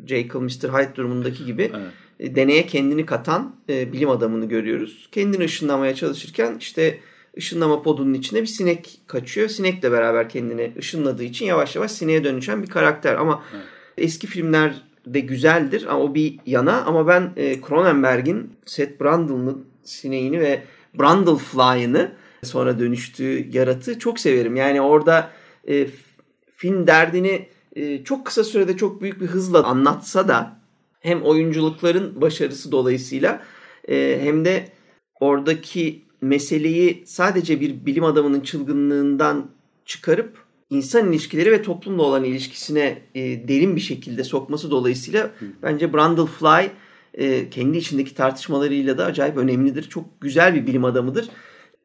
[0.09, 0.49] Jekyll Mr.
[0.49, 1.93] Hyde durumundaki gibi Evet.
[2.21, 5.09] e, deneye kendini katan e, bilim adamını görüyoruz.
[5.13, 6.99] Kendini ışınlamaya çalışırken işte
[7.39, 9.49] ışınlama podunun içine bir sinek kaçıyor.
[9.49, 13.15] Sinekle beraber kendini ışınladığı için yavaş yavaş sineğe dönüşen bir karakter.
[13.15, 13.43] Ama
[13.99, 20.41] eski filmler de güzeldir ama o bir yana ama ben e, Cronenberg'in Seth Brundle'ın sineğini
[20.41, 20.63] ve
[20.99, 24.57] Brundlefly'ını sonra dönüştüğü yaratığı çok severim.
[24.57, 25.31] Yani orada
[25.69, 25.87] e,
[26.57, 30.61] film derdini e, çok kısa sürede çok büyük bir hızla anlatsa da
[31.01, 33.43] hem oyunculukların başarısı dolayısıyla
[33.89, 34.69] e, hem de
[35.21, 39.51] oradaki meseleyi sadece bir bilim adamının çılgınlığından
[39.85, 45.31] çıkarıp insan ilişkileri ve toplumla olan ilişkisine e, derin bir şekilde sokması dolayısıyla
[45.63, 46.71] bence Brundlefly
[47.15, 49.83] e, kendi içindeki tartışmalarıyla da acayip önemlidir.
[49.89, 51.29] Çok güzel bir bilim adamıdır.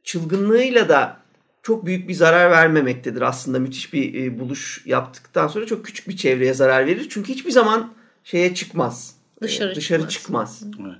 [0.03, 1.19] Çılgınlığıyla da
[1.63, 3.59] çok büyük bir zarar vermemektedir aslında.
[3.59, 7.07] Müthiş bir e, buluş yaptıktan sonra çok küçük bir çevreye zarar verir.
[7.09, 9.15] Çünkü hiçbir zaman şeye çıkmaz.
[9.41, 10.59] Dışarı E, dışarı çıkmaz.
[10.59, 10.81] çıkmaz.
[10.87, 10.97] Evet.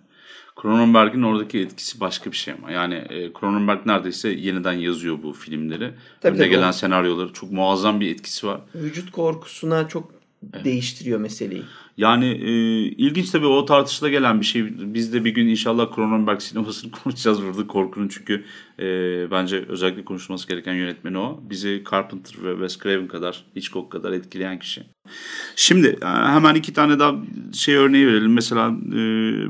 [0.62, 2.72] Cronenberg'in oradaki etkisi başka bir şey ama.
[2.72, 5.94] Yani e, Cronenberg neredeyse yeniden yazıyor bu filmleri.
[6.22, 6.56] Tabii, Önüne tabii.
[6.56, 8.62] gelen senaryoları çok muazzam bir etkisi var.
[8.76, 10.12] Vücut korkusuna çok
[10.64, 11.64] değiştiriyor meseleyi.
[12.00, 14.94] Yani e, ilginç tabii o tartışıla gelen bir şey.
[14.94, 18.46] Biz de bir gün inşallah Cronenberg sinemasını konuşacağız burada korkunun çünkü
[18.80, 18.86] e,
[19.32, 21.40] bence özellikle konuşulması gereken yönetmeni o.
[21.50, 24.84] Bizi Carpenter ve Wes Craven kadar, Hitchcock kadar etkileyen kişi.
[25.56, 27.16] Şimdi e, hemen iki tane daha
[27.54, 28.34] şey örneği verelim.
[28.34, 29.02] Mesela e,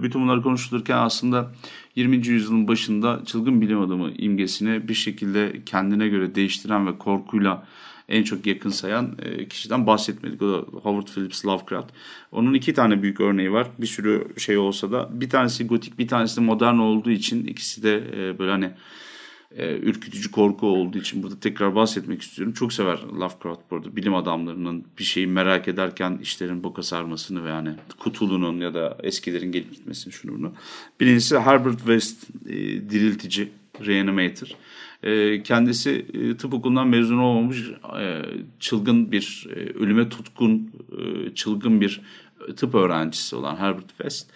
[0.04, 1.52] bütün bunları konuşulurken aslında
[1.96, 2.28] 20.
[2.28, 7.68] yüzyılın başında çılgın bilim adamı imgesini bir şekilde kendine göre değiştiren ve korkuyla
[8.10, 10.42] en çok yakın sayan e, kişiden bahsetmedik.
[10.42, 11.90] O da Howard Phillips Lovecraft.
[12.32, 13.68] Onun iki tane büyük örneği var.
[13.78, 17.84] Bir sürü şey olsa da bir tanesi gotik bir tanesi de modern olduğu için ikisi
[17.84, 18.72] de e, böyle hani
[19.58, 22.54] e, ürkütücü korku olduğu için burada tekrar bahsetmek istiyorum.
[22.54, 23.96] Çok sever Lovecraft bu arada.
[23.96, 27.70] Bilim adamlarının bir şeyi merak ederken işlerin boka sarmasını ve yani
[28.04, 30.54] Cthulhu'nun ya da eskilerin gelip gitmesini şunu bunu.
[31.00, 32.28] Birincisi Herbert West
[32.90, 33.52] diriltici,
[33.86, 34.48] reanimator.
[35.04, 38.22] E, kendisi e, tıp okulundan mezun olmamış e,
[38.60, 40.72] çılgın bir e, ölüme tutkun
[41.36, 42.02] çılgın bir
[42.58, 44.32] tıp öğrencisi olan Herbert West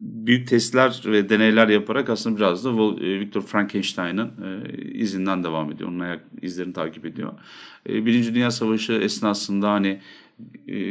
[0.00, 4.32] büyük testler ve deneyler yaparak aslında biraz da Victor Frankenstein'ın
[4.94, 5.88] izinden devam ediyor.
[5.88, 7.32] Onun ayak izlerini takip ediyor.
[7.88, 10.00] Birinci Dünya Savaşı esnasında hani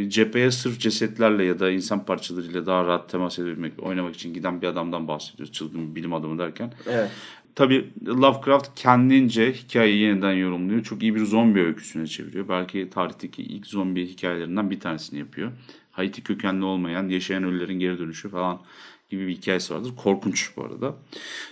[0.07, 4.67] cepheye sırf cesetlerle ya da insan parçalarıyla daha rahat temas edebilmek, oynamak için giden bir
[4.67, 5.53] adamdan bahsediyoruz.
[5.53, 6.73] Çılgın bilim adamı derken.
[6.87, 7.11] Evet.
[7.55, 10.83] Tabii Lovecraft kendince hikayeyi yeniden yorumluyor.
[10.83, 12.49] Çok iyi bir zombi öyküsüne çeviriyor.
[12.49, 15.51] Belki tarihteki ilk zombi hikayelerinden bir tanesini yapıyor.
[15.91, 18.61] Haiti kökenli olmayan, yaşayan ölülerin geri dönüşü falan
[19.09, 19.91] gibi bir hikayesi vardır.
[19.95, 20.95] Korkunç bu arada.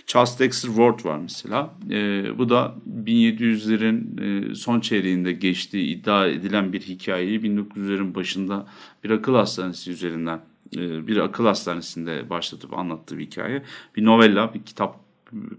[0.06, 1.74] Charles Dexter Ward var mesela.
[1.90, 8.66] Ee, bu da 1700'lerin e, son çeyreğinde geçtiği iddia edilen bir hikayeyi 1900'lerin başında
[9.04, 10.40] bir akıl hastanesi üzerinden
[10.76, 13.62] e, bir akıl hastanesinde başlatıp anlattığı bir hikaye.
[13.96, 15.01] Bir novella, bir kitap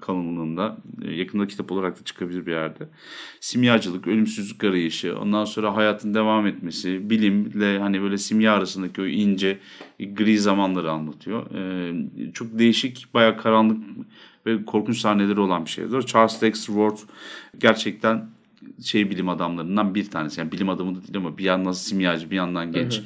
[0.02, 2.90] kalınlığında e, yakında kitap olarak da çıkabilir bir yerde.
[3.40, 9.60] Simyacılık, ölümsüzlük arayışı, ondan sonra hayatın devam etmesi, bilimle hani böyle simya arasındaki o ince
[10.00, 11.52] e, gri zamanları anlatıyor.
[11.56, 11.94] Ee,
[12.34, 13.84] çok değişik, bayağı karanlık
[14.46, 16.02] ve korkunç sahneleri olan bir şeydir.
[16.02, 16.98] Charles Dexter Ward
[17.60, 18.30] gerçekten
[18.84, 20.40] şey bilim adamlarından bir tanesi.
[20.40, 23.02] Yani bilim adamı da değil ama bir yandan simyacı, bir yandan genç,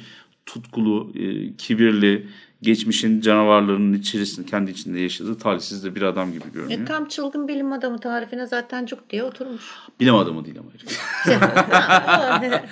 [0.46, 2.26] tutkulu, e, kibirli,
[2.62, 6.80] geçmişin canavarlarının içerisinde kendi içinde yaşadığı talihsiz de bir adam gibi görünüyor.
[6.80, 9.62] E, tam çılgın bilim adamı tarifine zaten cuk diye oturmuş.
[10.00, 10.70] Bilim adamı değil ama.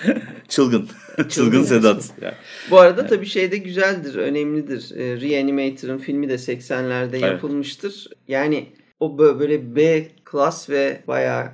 [0.49, 0.89] Çılgın.
[1.29, 2.11] Çılgın Sedat.
[2.21, 2.35] Yani.
[2.71, 4.97] Bu arada tabii şey de güzeldir, önemlidir.
[4.97, 8.09] E, Reanimator'ın filmi de 80'lerde yapılmıştır.
[8.29, 8.67] Yani
[9.01, 11.49] o bö- böyle B klas ve bayağı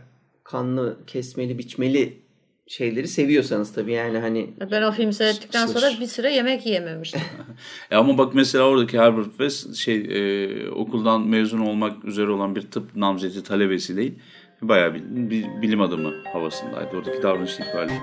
[0.45, 2.22] kanlı, kesmeli, biçmeli
[2.67, 7.21] şeyleri seviyorsanız tabii yani hani Ben o filmi seyrettikten sonra bir süre yemek yiyememiştim.
[7.91, 12.63] E ama bak mesela oradaki Herbert West şey e, okuldan mezun olmak üzere olan bir
[12.63, 14.15] tıp namzeti talebesi değil.
[14.63, 18.03] Bayağı bir, bir bilim adamı havasındaydı oradaki davranış itibariyle.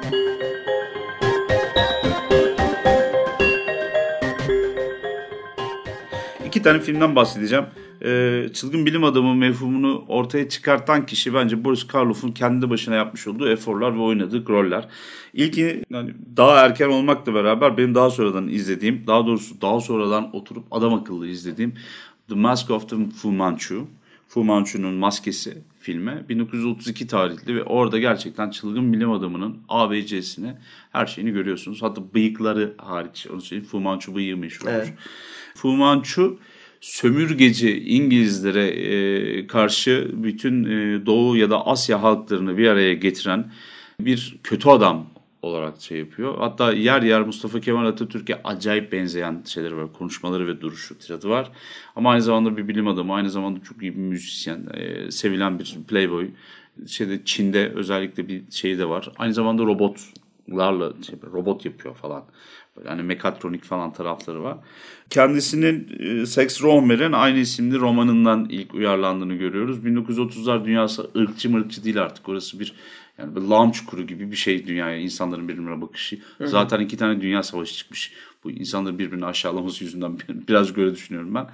[6.45, 7.65] İki tane filmden bahsedeceğim.
[8.03, 13.49] Ee, çılgın bilim adamı mefhumunu ortaya çıkartan kişi bence Boris Karloff'un kendi başına yapmış olduğu
[13.49, 14.87] eforlar ve oynadığı roller.
[15.33, 20.63] İlki yani daha erken olmakla beraber benim daha sonradan izlediğim, daha doğrusu daha sonradan oturup
[20.71, 21.73] adam akıllı izlediğim
[22.29, 23.87] The Mask of the Fu Manchu.
[24.27, 30.53] Fu Manchu'nun maskesi filmi 1932 tarihli ve orada gerçekten çılgın bilim adamının ABC'sini
[30.91, 31.81] her şeyini görüyorsunuz.
[31.81, 34.73] Hatta bıyıkları hariç onu söyleyeyim Fu Manchu bıyığı meşhurmuş.
[34.75, 34.93] Evet.
[35.55, 36.39] Fu Manchu
[36.81, 43.51] sömürgeci İngilizlere e, karşı bütün e, Doğu ya da Asya halklarını bir araya getiren
[43.99, 45.05] bir kötü adam
[45.41, 46.37] olarak şey yapıyor.
[46.37, 49.93] Hatta yer yer Mustafa Kemal Atatürk'e acayip benzeyen şeyleri var.
[49.93, 51.51] Konuşmaları ve duruşu, tiratı var.
[51.95, 55.77] Ama aynı zamanda bir bilim adamı, aynı zamanda çok iyi bir müzisyen, e, sevilen bir
[55.87, 56.29] playboy.
[56.87, 59.11] Şeyde Çin'de özellikle bir şey de var.
[59.17, 62.25] Aynı zamanda robotlarla şey, robot yapıyor falan.
[62.79, 64.57] Böyle hani mekatronik falan tarafları var.
[65.09, 69.77] Kendisinin e, Sex Rohmer'in aynı isimli romanından ilk uyarlandığını görüyoruz.
[69.77, 72.29] 1930'lar dünyası ırkçı mırkçı değil artık.
[72.29, 72.73] Orası bir
[73.17, 76.19] yani bir lağım çukuru gibi bir şey dünyaya insanların birbirine bakışı.
[76.41, 78.11] Zaten iki tane dünya savaşı çıkmış.
[78.43, 81.47] Bu insanların birbirini aşağılaması yüzünden biraz böyle düşünüyorum ben.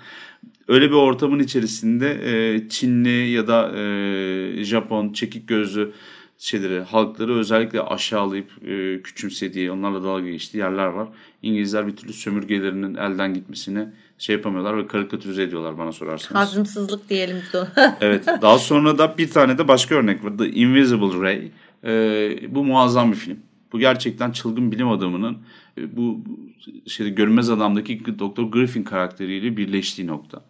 [0.67, 5.91] Öyle bir ortamın içerisinde e, Çinli ya da e, Japon çekik gözlü
[6.37, 11.07] şeyleri, halkları özellikle aşağılayıp e, küçümsediği, onlarla dalga geçtiği yerler var.
[11.41, 16.35] İngilizler bir türlü sömürgelerinin elden gitmesini şey yapamıyorlar ve karikatürize ediyorlar bana sorarsanız.
[16.35, 17.97] Hazımsızlık diyelim biz ona.
[18.01, 18.27] Evet.
[18.41, 20.37] Daha sonra da bir tane de başka örnek var.
[20.37, 21.51] The Invisible Ray.
[21.83, 23.37] Ee, bu muazzam bir film.
[23.71, 25.39] Bu gerçekten çılgın bilim adamının e,
[25.77, 30.45] bu bu şeyde görünmez adamdaki Doktor Griffin karakteriyle birleştiği nokta.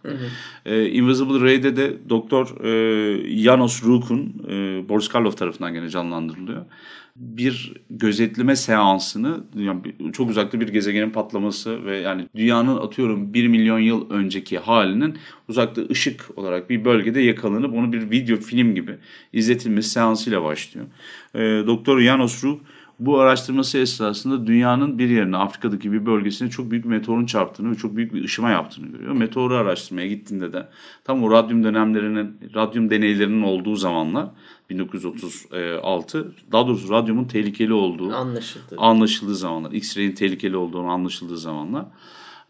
[0.65, 4.53] Ee, Invisible Ray'de de Doktor e, Janos Rook'un e,
[4.89, 6.65] Boris Karloff tarafından gene canlandırılıyor.
[7.15, 9.81] Bir gözetleme seansını yani
[10.13, 15.17] çok uzakta bir gezegenin patlaması ve yani dünyanın atıyorum 1 milyon yıl önceki halinin
[15.49, 18.97] uzakta ışık olarak bir bölgede yakalanıp onu bir video film gibi
[19.33, 20.85] izletilmesi seansıyla başlıyor.
[21.35, 22.61] Ee, Doktor Janos Rook
[22.99, 27.75] bu araştırması esnasında dünyanın bir yerine Afrika'daki bir bölgesine çok büyük bir meteorun çarptığını ve
[27.75, 29.11] çok büyük bir ışıma yaptığını görüyor.
[29.11, 30.69] Meteoru araştırmaya gittiğinde de
[31.03, 34.27] tam o radyum dönemlerinin, radyum deneylerinin olduğu zamanlar
[34.69, 38.75] 1936 daha doğrusu radyumun tehlikeli olduğu anlaşıldı.
[38.77, 41.85] anlaşıldığı zamanlar, X-ray'in tehlikeli olduğunu anlaşıldığı zamanlar,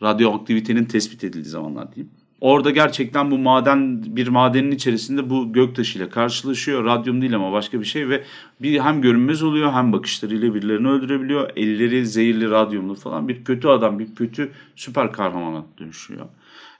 [0.03, 2.11] radyoaktivitenin tespit edildiği zamanlar diyeyim.
[2.41, 6.85] Orada gerçekten bu maden bir madenin içerisinde bu göktaşıyla karşılaşıyor.
[6.85, 8.23] Radyum değil ama başka bir şey ve
[8.61, 11.49] bir hem görünmez oluyor hem bakışlarıyla birilerini öldürebiliyor.
[11.55, 16.25] Elleri zehirli radyumlu falan bir kötü adam, bir kötü süper kahramana dönüşüyor.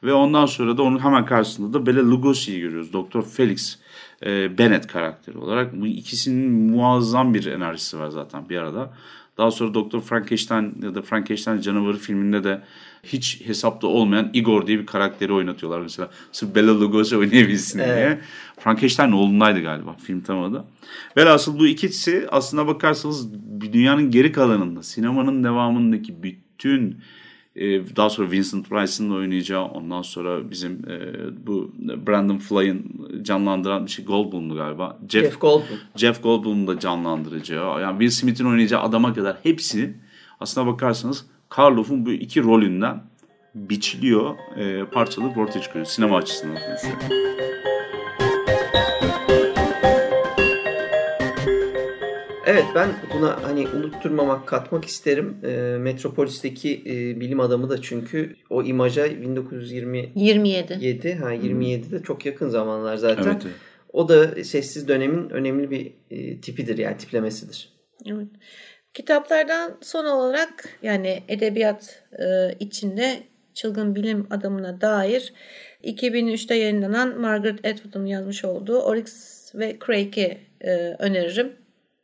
[0.03, 2.93] Ve ondan sonra da onun hemen karşısında da Bela Lugosi'yi görüyoruz.
[2.93, 3.79] Doktor Felix
[4.25, 5.81] e, Bennett karakteri olarak.
[5.81, 8.93] Bu ikisinin muazzam bir enerjisi var zaten bir arada.
[9.37, 12.61] Daha sonra Doktor Frankenstein ya da Frankenstein canavarı filminde de
[13.05, 16.09] hiç hesapta olmayan Igor diye bir karakteri oynatıyorlar mesela.
[16.31, 17.89] Sırf Bela Lugosi oynayabilsin diye.
[17.89, 18.19] Evet.
[18.59, 20.63] Frankenstein oğlundaydı galiba film tam adı.
[21.17, 23.33] Velhasıl bu ikisi aslına bakarsanız
[23.73, 26.97] dünyanın geri kalanında sinemanın devamındaki bütün
[27.55, 30.97] e, daha sonra Vincent Price'ın oynayacağı ondan sonra bizim e,
[31.47, 31.71] bu
[32.07, 34.99] Brandon Fly'ın canlandıran bir şey Goldblum'du galiba.
[35.09, 35.77] Jeff, Jeff Goldblum.
[35.95, 39.93] Jeff Goldblum'un da canlandıracağı yani Will Smith'in oynayacağı adama kadar hepsi
[40.39, 43.03] aslına bakarsanız Karloff'un bu iki rolünden
[43.55, 45.85] biçiliyor, e, parçalayıp ortaya çıkıyor.
[45.85, 46.93] Sinema açısından konuşuyor.
[52.45, 55.37] Evet ben buna hani unutturmamak, katmak isterim.
[55.43, 61.13] E, Metropolis'teki e, bilim adamı da çünkü o imaja 1927 27.
[61.13, 63.23] ha 27'de çok yakın zamanlar zaten.
[63.23, 63.55] Evet, evet.
[63.93, 67.75] O da sessiz dönemin önemli bir e, tipidir yani tiplemesidir.
[68.05, 68.27] Evet.
[68.95, 75.33] Kitaplardan son olarak yani edebiyat e, içinde çılgın bilim adamına dair
[75.83, 79.11] 2003'te yayınlanan Margaret Atwood'un yazmış olduğu Oryx
[79.55, 81.55] ve Crake'i e, öneririm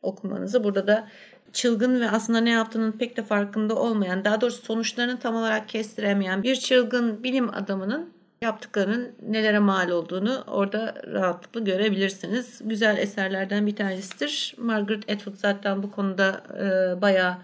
[0.02, 0.64] okumanızı.
[0.64, 1.08] Burada da
[1.52, 6.42] çılgın ve aslında ne yaptığının pek de farkında olmayan, daha doğrusu sonuçlarını tam olarak kestiremeyen
[6.42, 12.60] bir çılgın bilim adamının yaptıklarının nelere mal olduğunu orada rahatlıkla görebilirsiniz.
[12.64, 14.54] Güzel eserlerden bir tanesidir.
[14.58, 17.36] Margaret Atwood zaten bu konuda e, bayağı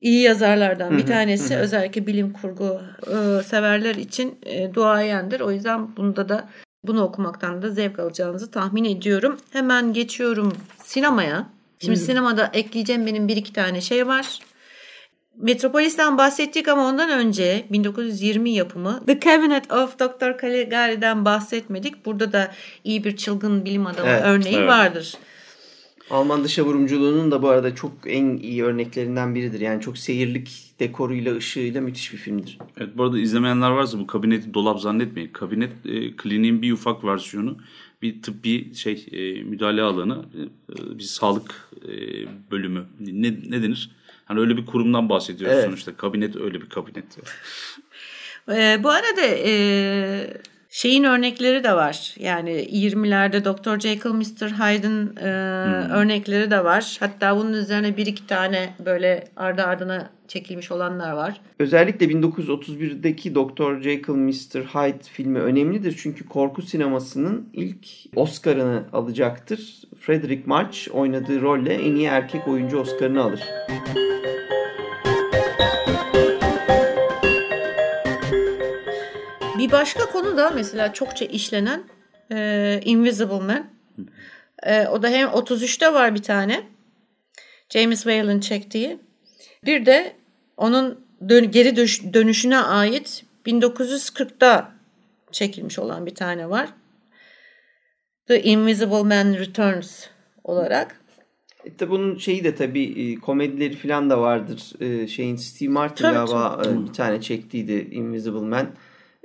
[0.00, 1.56] iyi yazarlardan bir tanesi.
[1.56, 5.40] Özellikle bilim kurgu e, severler için e, duayendir.
[5.40, 6.48] O yüzden bunda da
[6.84, 9.38] bunu okumaktan da zevk alacağınızı tahmin ediyorum.
[9.52, 11.46] Hemen geçiyorum sinemaya.
[11.78, 14.38] Şimdi sinemada ekleyeceğim benim bir iki tane şey var.
[15.36, 20.40] Metropolis'ten bahsettik ama ondan önce 1920 yapımı The Cabinet of Dr.
[20.42, 22.06] Caligari'den bahsetmedik.
[22.06, 22.52] Burada da
[22.84, 24.68] iyi bir çılgın bilim adamı Evet, örneği evet.
[24.68, 25.14] vardır.
[26.10, 29.60] Alman dışa vurumculuğunun da bu arada çok en iyi örneklerinden biridir.
[29.60, 32.58] Yani çok seyirlik dekoruyla, ışığıyla müthiş bir filmdir.
[32.76, 35.28] Evet bu arada izlemeyenler varsa bu kabineti dolap zannetmeyin.
[35.28, 37.56] Kabinet e, kliniğin bir ufak versiyonu.
[38.02, 41.90] Bir tıbbi şey e, müdahale alanı, e, bir sağlık e,
[42.50, 42.84] bölümü.
[43.00, 43.90] Ne, ne denir?
[44.24, 45.64] Hani öyle bir kurumdan bahsediyoruz Evet.
[45.66, 45.96] sonuçta.
[45.96, 47.04] Kabinet öyle bir kabinet.
[48.48, 49.52] Ee, bu arada e,
[50.72, 52.14] şeyin örnekleri de var.
[52.18, 53.80] Yani 20'lerde Dr.
[53.80, 54.50] Jekyll, Mr.
[54.50, 55.28] Hyde'ın e,
[55.92, 56.96] örnekleri de var.
[57.00, 61.40] Hatta bunun üzerine bir iki tane böyle ardı ardına çekilmiş olanlar var.
[61.58, 63.82] Özellikle 1931'deki Dr.
[63.82, 64.60] Jekyll Mr.
[64.60, 65.98] Hyde filmi önemlidir.
[66.02, 69.82] Çünkü korku sinemasının ilk Oscar'ını alacaktır.
[70.00, 73.40] Frederick March oynadığı rolle en iyi erkek oyuncu Oscar'ını alır.
[79.62, 81.82] Bir başka konu da mesela çokça işlenen
[82.32, 83.66] e, Invisible Man.
[84.62, 86.62] E, o da hem 33'te var bir tane.
[87.70, 88.98] James Whale'ın çektiği.
[89.64, 90.16] Bir de
[90.56, 94.72] onun dön- geri dönüş- dönüşüne ait 1940'da
[95.32, 96.68] çekilmiş olan bir tane var.
[98.26, 100.06] The Invisible Man Returns
[100.44, 101.00] olarak.
[101.64, 104.72] E, tabi bunun şeyi de tabii e, komedileri falan da vardır.
[104.80, 108.66] E, şeyin Steve Martin Tabii, galiba e, bir tane çektiydi Invisible Man.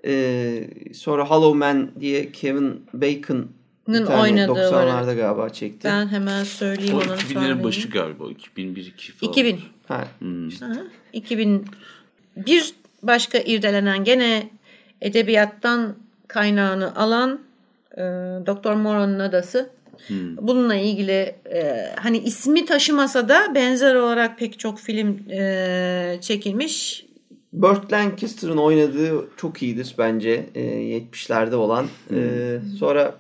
[0.06, 3.48] E, sonra Hollow Man diye Kevin Bacon
[3.88, 4.88] Nın oynadığı var.
[4.88, 5.88] 90'larda galiba çekti.
[5.88, 7.64] Ben hemen söyleyeyim O onun 2000'lerin tarihini.
[7.64, 8.24] başı galiba.
[8.24, 9.32] 2001-2 falan.
[9.32, 9.60] 2000.
[9.88, 10.08] Ha,
[10.64, 10.78] Aha,
[11.14, 11.66] 2000
[12.38, 14.50] bir başka irdelenen gene
[15.02, 15.96] edebiyattan
[16.28, 17.40] kaynağını alan
[17.98, 18.02] e,
[18.46, 19.70] Doktor Moreau'nun adası.
[20.42, 27.06] Bununla ilgili e, hani ismi taşımasa da benzer olarak pek çok film e, çekilmiş.
[27.62, 31.86] Burt Lancaster'ın oynadığı çok iyidir bence e, 70'lerde olan.
[32.12, 33.16] E, sonra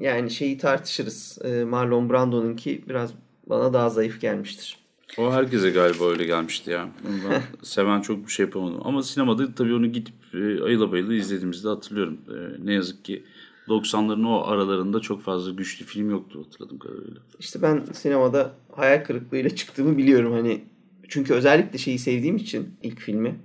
[0.00, 1.38] yani şeyi tartışırız.
[1.44, 3.10] E, Marlon Brando'nunki biraz
[3.46, 4.78] bana daha zayıf gelmiştir.
[5.18, 6.88] O herkese galiba öyle gelmişti ya.
[7.62, 8.80] Seven çok bir şey yapamadım.
[8.84, 12.18] Ama sinemada tabii onu gidip e, ayıla bayıla izlediğimizde hatırlıyorum.
[12.28, 13.24] E, ne yazık ki
[13.68, 17.20] 90'ların o aralarında çok fazla güçlü film yoktu hatırladığım kadarıyla.
[17.38, 20.64] İşte ben sinemada hayal kırıklığıyla çıktığımı biliyorum hani.
[21.08, 23.40] Çünkü özellikle şeyi sevdiğim için ilk filmi.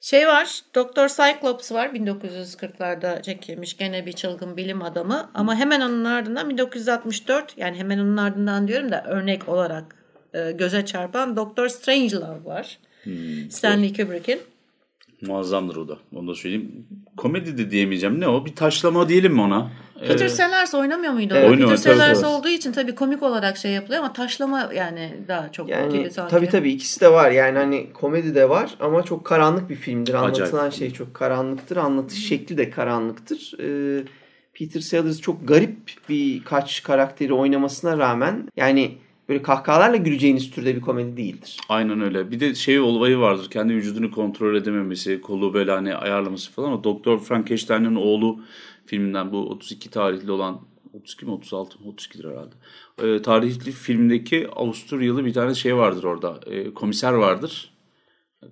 [0.00, 6.04] Şey var, Doktor Cyclops var 1940'larda çekilmiş gene bir çılgın bilim adamı ama hemen onun
[6.04, 9.96] ardından 1964 yani hemen onun ardından diyorum da örnek olarak
[10.34, 12.78] e, göze çarpan Doktor Strangelove var.
[13.50, 14.40] Stanley Kubrick'in.
[15.26, 15.98] Muazzamdır o da.
[16.14, 16.86] Onu da söyleyeyim.
[17.16, 18.20] Komedi de diyemeyeceğim.
[18.20, 18.44] Ne o?
[18.44, 19.70] Bir taşlama diyelim mi ona?
[20.00, 21.34] Peter Ee, Sellers oynamıyor muydu?
[21.36, 21.50] Evet.
[21.50, 25.68] Oynuyor, Peter Sellers olduğu için tabii komik olarak şey yapılıyor ama taşlama yani daha çok
[25.68, 27.30] Yani tabii tabii ikisi de var.
[27.30, 30.14] Yani hani komedi de var ama çok karanlık bir filmdir.
[30.14, 30.72] Anlatılan Acayip.
[30.74, 31.76] şey çok karanlıktır.
[31.76, 33.54] Anlatış şekli de karanlıktır.
[33.60, 34.02] Ee,
[34.54, 35.76] Peter Sellers çok garip
[36.08, 38.94] birkaç karakteri oynamasına rağmen yani
[39.30, 41.56] böyle kahkahalarla güleceğiniz türde bir komedi değildir.
[41.68, 42.30] Aynen öyle.
[42.30, 43.50] Bir de şey olayı vardır.
[43.50, 46.72] Kendi vücudunu kontrol edememesi, kolu böyle hani ayarlaması falan.
[46.72, 48.40] O Doktor Frankenstein'ın oğlu
[48.86, 50.60] filminden bu 32 tarihli olan
[50.94, 52.54] 32 mi 36 mı 32'dir herhalde.
[53.02, 56.40] Ee, tarihli filmdeki Avusturyalı bir tane şey vardır orada.
[56.46, 57.70] Ee, komiser vardır.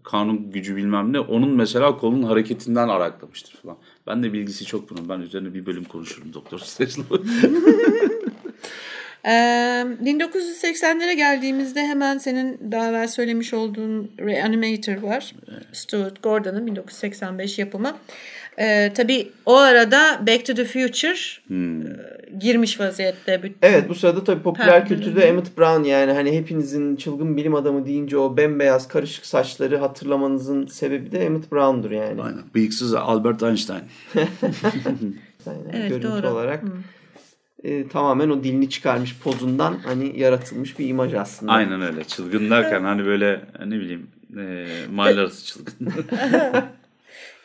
[0.03, 1.21] Kanun gücü bilmem ne.
[1.21, 3.79] Onun mesela kolun hareketinden araklamıştır falan.
[4.07, 5.09] Ben de bilgisi çok bunun.
[5.09, 7.19] Ben üzerine bir bölüm konuşurum Doktor Strange'la.
[9.29, 9.31] Ee,
[10.05, 15.33] 1980'lere geldiğimizde hemen senin daha evvel söylemiş olduğun Reanimator var.
[15.73, 17.97] Stuart Gordon'ın 1985 yapımı.
[18.61, 21.15] Ee, tabii o arada Back to the Future
[21.51, 21.57] e,
[22.39, 23.43] girmiş vaziyette.
[23.43, 24.87] Bütün- Evet bu sırada tabii popüler Pardon.
[24.87, 30.67] kültürde Emmett Brown yani hani hepinizin çılgın bilim adamı deyince o bembeyaz karışık saçları hatırlamanızın
[30.67, 32.23] sebebi de Emmett Brown'dur yani.
[32.23, 32.41] Aynen.
[32.55, 33.83] Bıyıksız Albert Einstein.
[35.47, 35.71] Aynen.
[35.73, 36.29] Evet, Görüntü doğru.
[36.31, 36.63] olarak
[37.65, 41.53] e, tamamen o dilini çıkarmış pozundan hani yaratılmış bir imaj aslında.
[41.53, 42.05] Aynen öyle.
[42.05, 44.07] Çılgın derken hani böyle ne bileyim
[44.39, 45.75] e, mahalle arası çılgın.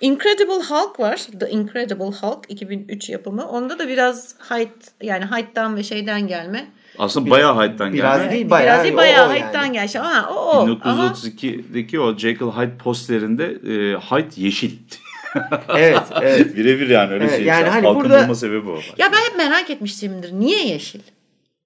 [0.01, 1.21] Incredible Hulk var.
[1.39, 3.47] The Incredible Hulk 2003 yapımı.
[3.47, 6.67] Onda da biraz height yani height'tan ve şeyden gelme.
[6.97, 8.31] Aslında bayağı Hyde'dan biraz gelme.
[8.31, 8.73] değil bayağı.
[8.73, 9.73] biraz değil o- bayağı o height'tan yani.
[9.73, 9.95] gelmiş.
[9.95, 10.77] Ama o o.
[10.81, 14.71] Ama 1932'deki o Jekyll Hyde posterinde e, Hyde yeşil.
[15.77, 16.57] Evet evet.
[16.57, 17.45] Birebir yani öyle Evet, şey.
[17.45, 18.75] yani Yani hani Halkın burada- bulma sebebi o.
[18.97, 20.33] ya ben hep merak etmişimdir.
[20.33, 20.99] Niye yeşil?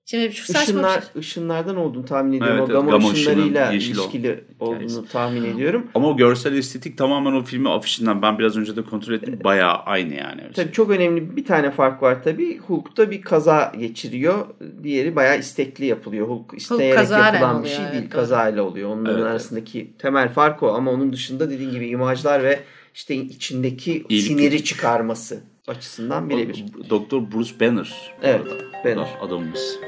[0.09, 1.19] Şimdi şu saçma Işınlar, bir şey.
[1.19, 2.57] ışınlardan olduğunu tahmin ediyorum.
[2.57, 5.87] Evet, o evet, gama, gama ışınlarıyla ilişkili olduğunu tahmin ediyorum.
[5.95, 9.39] Ama o görsel estetik tamamen o filmi afişinden ben biraz önce de kontrol ettim.
[9.43, 10.41] Bayağı aynı yani.
[10.55, 12.57] Tabii çok önemli bir tane fark var tabii.
[12.57, 14.45] Hulk'ta bir kaza geçiriyor.
[14.83, 16.27] Diğeri bayağı istekli yapılıyor.
[16.27, 18.03] Hulk isteyerek kazaren yapılan bir şey evet, değil.
[18.03, 18.09] doğru.
[18.11, 18.89] Kazayla oluyor.
[18.89, 20.73] Onların Evet, arasındaki temel fark o.
[20.73, 22.59] Ama onun dışında dediğin gibi imajlar ve
[22.97, 26.65] işte içindeki İyilik siniri çıkarması açısından birebir.
[26.89, 28.11] Doktor Bruce Banner.
[28.21, 28.47] Evet.
[28.85, 29.07] Banner.
[29.21, 29.79] Adamımız.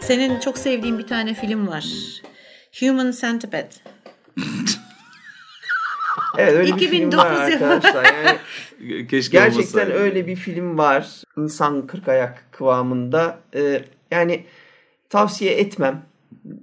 [0.00, 1.86] Senin çok sevdiğin bir tane film var.
[2.80, 3.68] Human Centipede.
[6.38, 8.04] Evet öyle bir film 2009 var arkadaşlar.
[8.04, 8.38] Yani
[9.08, 9.92] Keşke Gerçekten olmasaydı.
[9.92, 11.22] öyle bir film var.
[11.38, 13.38] İnsan kırk ayak kıvamında.
[13.54, 14.44] Ee, yani
[15.10, 16.11] tavsiye etmem.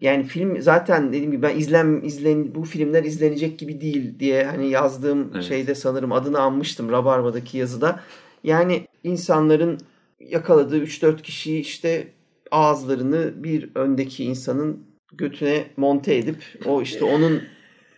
[0.02, 4.70] Yani film zaten dediğim gibi ben izlen izlen bu filmler izlenecek gibi değil diye hani
[4.70, 5.44] yazdığım Evet.
[5.44, 8.00] şeyde sanırım adını anmıştım Rabarba'daki yazıda.
[8.44, 9.78] Yani insanların
[10.20, 12.08] yakaladığı 3-4 kişiyi işte
[12.52, 17.42] ağızlarını bir öndeki insanın götüne monte edip o işte onun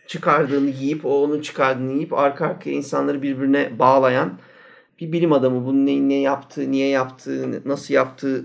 [0.06, 4.38] çıkardığını yiyip o onun çıkardığını yiyip arka arkaya insanları birbirine bağlayan
[5.00, 8.44] bir bilim adamı bunun ne, ne yaptığı, niye yaptığı, nasıl yaptığı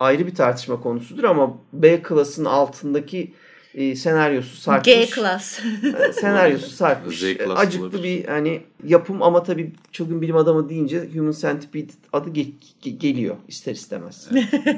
[0.00, 3.32] ayrı bir tartışma konusudur ama B klasın altındaki
[3.74, 4.94] e, senaryosu sarkmış.
[4.94, 5.60] G class.
[6.08, 7.22] E, senaryosu sarkmış.
[7.22, 8.02] E, Acıklı olabilir.
[8.02, 13.36] bir hani yapım ama tabii çılgın bilim adamı deyince Human Centipede adı ge- ge- geliyor
[13.48, 14.28] ister istemez.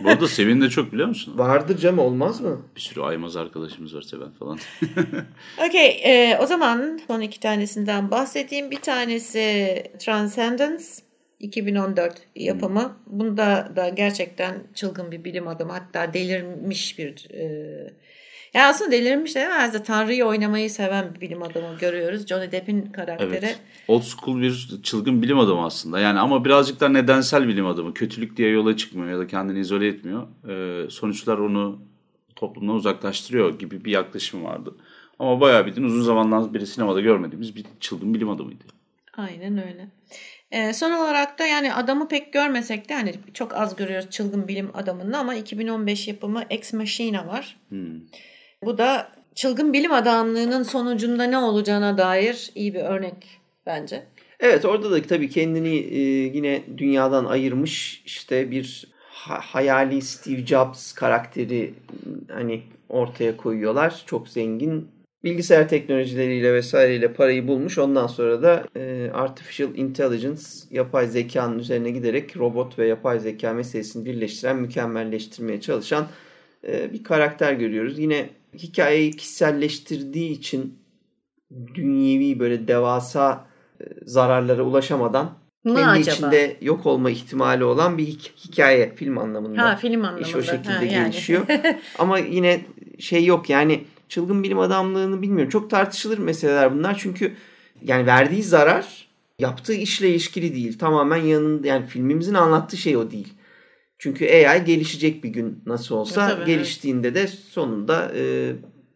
[0.05, 1.35] Bu arada Sevin de çok biliyor musun?
[1.39, 2.61] Vardır canım olmaz mı?
[2.77, 4.59] Bir sürü Aymaz arkadaşımız var seven falan.
[5.69, 8.71] Okey, e, o zaman son iki tanesinden bahsedeyim.
[8.71, 10.85] Bir tanesi Transcendence
[11.41, 12.97] 2014 yapımı.
[13.07, 17.45] Bunda da gerçekten çılgın bir bilim adamı hatta delirmiş bir e,
[18.55, 22.27] yani aslında delirmiş de demez de Tanrı'yı oynamayı seven bir bilim adamı görüyoruz.
[22.27, 23.31] Johnny Depp'in karakteri.
[23.31, 23.61] Evet.
[23.89, 26.01] Old school bir çılgın bilim adamı aslında.
[26.01, 27.95] Yani ama birazcık da nedensel bilim adamı.
[27.95, 30.27] Kötülük diye yola çıkmıyor ya da kendini izole etmiyor.
[30.49, 31.79] Ee, sonuçlar onu
[32.37, 34.77] toplumdan uzaklaştırıyor gibi bir yaklaşım vardı.
[35.19, 38.65] Ama bayağı bildiğin uzun zamandan beri sinemada görmediğimiz bir çılgın bilim adamıydı.
[39.17, 39.89] Aynen öyle.
[40.51, 44.71] Ee, son olarak da yani adamı pek görmesek de hani çok az görüyoruz çılgın bilim
[44.75, 47.57] adamını ama 2015 yapımı Ex Machina var.
[47.69, 48.01] Hmm.
[48.65, 54.07] Bu da çılgın bilim adamlığının sonucunda ne olacağına dair iyi bir örnek bence.
[54.41, 55.99] Evet orada da tabii kendini e,
[56.37, 61.75] yine dünyadan ayırmış işte bir ha- hayali Steve Jobs karakteri
[62.29, 64.03] hani ortaya koyuyorlar.
[64.07, 64.89] Çok zengin
[65.25, 67.79] bilgisayar teknolojileriyle vesaireyle parayı bulmuş.
[67.79, 74.05] Ondan sonra da e, artificial intelligence yapay zekanın üzerine giderek robot ve yapay zeka meselesini
[74.05, 76.07] birleştiren, mükemmelleştirmeye çalışan
[76.69, 77.99] e, bir karakter görüyoruz.
[77.99, 80.79] Yine hikayeyi kişiselleştirdiği için
[81.75, 83.47] dünyevi böyle devasa
[83.81, 86.13] e, zararlara ulaşamadan Mı kendi acaba?
[86.15, 89.63] içinde yok olma ihtimali olan bir hik- hikaye film anlamında.
[89.63, 90.29] Ha film anlamında.
[90.29, 91.11] İş o şekilde Ha, yani.
[91.11, 91.47] gelişiyor.
[91.99, 92.61] Ama yine
[92.99, 95.51] şey yok yani çılgın bilim adamlığını bilmiyorum.
[95.51, 97.33] Çok tartışılır meseleler bunlar çünkü
[97.83, 100.79] yani verdiği zarar yaptığı işle ilişkili değil.
[100.79, 103.33] Tamamen yanında yani filmimizin anlattığı şey o değil.
[103.99, 106.23] Çünkü AI gelişecek bir gün nasıl olsa.
[106.23, 108.53] Ya tabii, Geliştiğinde de sonunda e,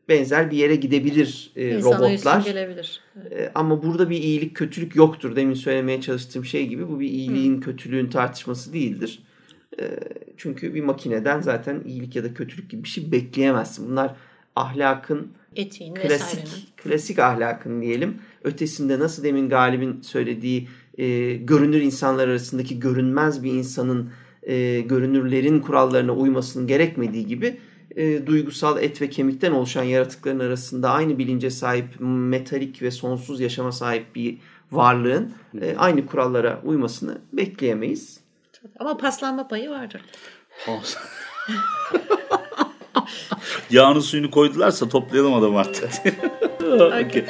[0.09, 2.45] benzer bir yere gidebilir e, İnsana robotlar.
[2.45, 3.01] gelebilir.
[3.31, 5.37] E, Ama burada bir iyilik kötülük yoktur.
[5.37, 9.23] Demin söylemeye çalıştığım şey gibi bu bir iyiliğin kötülüğün tartışması değildir.
[9.81, 9.85] E,
[10.37, 13.91] Çünkü bir makineden zaten iyilik ya da kötülük gibi bir şey bekleyemezsin.
[13.91, 14.15] Bunlar
[14.57, 16.65] ahlakın Etiğin klasik vesairenin.
[16.77, 18.19] klasik ahlakın diyelim.
[18.45, 24.11] Ötesinde nasıl demin Galip'in söylediği e, görünür insanlar arasındaki görünmez bir insanın
[24.43, 27.61] e, görünürlerin kurallarına uymasının gerekmediği gibi
[27.97, 33.73] e, duygusal et ve kemikten oluşan yaratıkların arasında aynı bilince sahip metalik ve sonsuz yaşama
[33.73, 34.39] sahip bir
[34.73, 38.21] varlığın e, aynı kurallara uymasını bekleyemeyiz.
[38.79, 40.03] Ama paslanma payı vardır.
[43.71, 45.91] Yağını suyunu koydularsa toplayalım adamı artık.
[46.63, 47.25] Okey.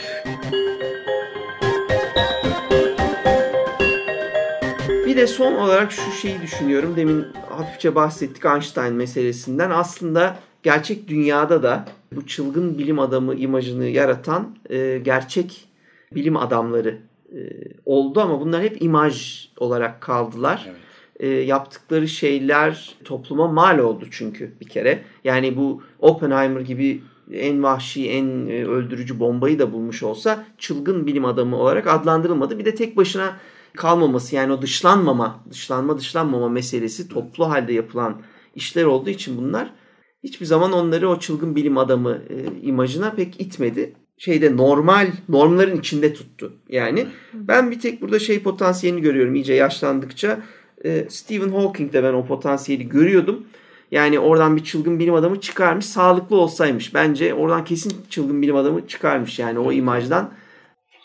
[5.07, 6.97] Bir de son olarak şu şeyi düşünüyorum.
[6.97, 9.71] Demin hafifçe bahsettik Einstein meselesinden.
[9.71, 15.69] Aslında gerçek dünyada da bu çılgın bilim adamı imajını yaratan e, gerçek
[16.15, 16.99] bilim adamları
[17.33, 17.39] e,
[17.87, 20.65] oldu ama bunlar hep imaj olarak kaldılar.
[20.67, 20.77] Evet.
[21.23, 25.03] E, yaptıkları şeyler topluma mal oldu çünkü bir kere.
[25.25, 27.03] Yani bu Oppenheimer gibi
[27.33, 32.59] en vahşi, en e, öldürücü bombayı da bulmuş olsa çılgın bilim adamı olarak adlandırılmadı.
[32.59, 33.37] Bir de tek başına
[33.77, 38.23] kalmaması yani o dışlanmama, dışlanma dışlanmama meselesi toplu halde yapılan
[38.55, 39.73] işler olduğu için bunlar
[40.25, 43.93] hiçbir zaman onları o çılgın bilim adamı e, imajına pek itmedi.
[44.19, 46.53] şeyde normal normların içinde tuttu.
[46.69, 50.43] Yani ben bir tek burada şey potansiyelini görüyorum iyice yaşlandıkça.
[50.85, 53.47] E, Stephen Hawking'de ben o potansiyeli görüyordum.
[53.91, 55.87] Yani oradan bir çılgın bilim adamı çıkarmış.
[55.87, 56.95] Sağlıklı olsaymış.
[56.95, 59.39] Bence oradan kesin çılgın bilim adamı çıkarmış.
[59.39, 60.31] Yani o imajdan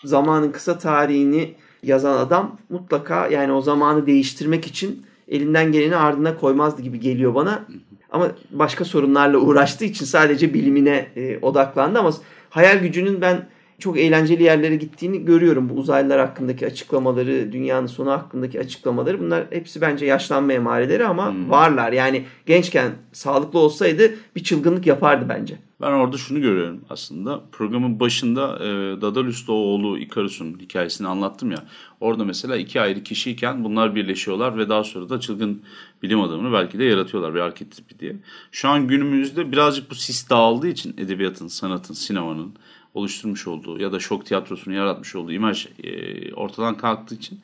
[0.04, 6.82] zamanın kısa tarihini yazan adam mutlaka yani o zamanı değiştirmek için elinden geleni ardına koymazdı
[6.82, 7.66] gibi geliyor bana.
[8.12, 12.14] Ama başka sorunlarla uğraştığı için sadece bilimine e, odaklandı ama
[12.50, 13.48] hayal gücünün ben
[13.80, 15.70] çok eğlenceli yerlere gittiğini görüyorum.
[15.70, 21.50] Bu uzaylılar hakkındaki açıklamaları, dünyanın sonu hakkındaki açıklamaları bunlar hepsi bence yaşlanma emareleri ama hmm.
[21.50, 21.92] varlar.
[21.92, 25.58] Yani gençken sağlıklı olsaydı bir çılgınlık yapardı bence.
[25.82, 27.42] Ben orada şunu görüyorum aslında.
[27.52, 31.66] Programın başında e, Dadalus oğlu Ikarus'un hikayesini anlattım ya.
[32.00, 35.62] Orada mesela iki ayrı kişiyken bunlar birleşiyorlar ve daha sonra da çılgın
[36.04, 38.16] bilim adamını belki de yaratıyorlar bir arketipi diye.
[38.52, 42.54] Şu an günümüzde birazcık bu sis dağıldığı için edebiyatın, sanatın, sinemanın
[42.98, 47.40] oluşturmuş olduğu ya da şok tiyatrosunun yaratmış olduğu imaj e, ortadan kalktığı için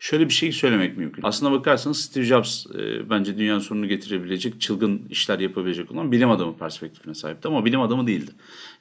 [0.00, 1.22] şöyle bir şey söylemek mümkün.
[1.22, 6.58] Aslına bakarsanız Steve Jobs e, bence dünyanın sonunu getirebilecek, çılgın işler yapabilecek olan bilim adamı
[6.58, 8.30] perspektifine sahipti ama bilim adamı değildi.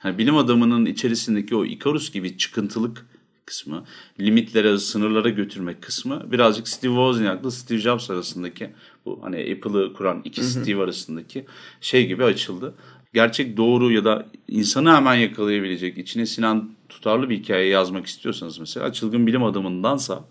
[0.03, 3.05] Yani bilim adamının içerisindeki o Icarus gibi çıkıntılık
[3.45, 3.85] kısmı,
[4.19, 8.69] limitlere, sınırlara götürmek kısmı birazcık Steve Wozniak'la Steve Jobs arasındaki
[9.05, 11.45] bu hani Apple'ı kuran iki Steve arasındaki
[11.81, 12.75] şey gibi açıldı
[13.13, 18.93] gerçek doğru ya da insanı hemen yakalayabilecek, içine sinen tutarlı bir hikaye yazmak istiyorsanız mesela
[18.93, 20.25] çılgın bilim adamındansa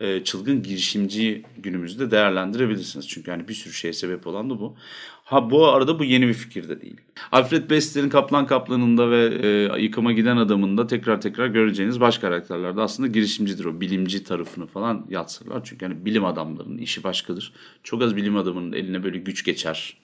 [0.00, 3.08] e, çılgın girişimci günümüzde değerlendirebilirsiniz.
[3.08, 4.76] Çünkü hani bir sürü şeye sebep olan da bu.
[5.24, 7.00] Ha bu arada bu yeni bir fikir de değil.
[7.32, 13.08] Alfred Bestler'in Kaplan Kaplan'ında ve e, Yıkıma Giden Adam'ında tekrar tekrar göreceğiniz baş karakterlerde aslında
[13.08, 13.80] girişimcidir o.
[13.80, 15.60] Bilimci tarafını falan yatsırlar.
[15.64, 17.52] Çünkü hani bilim adamlarının işi başkadır.
[17.82, 19.96] Çok az bilim adamının eline böyle güç geçer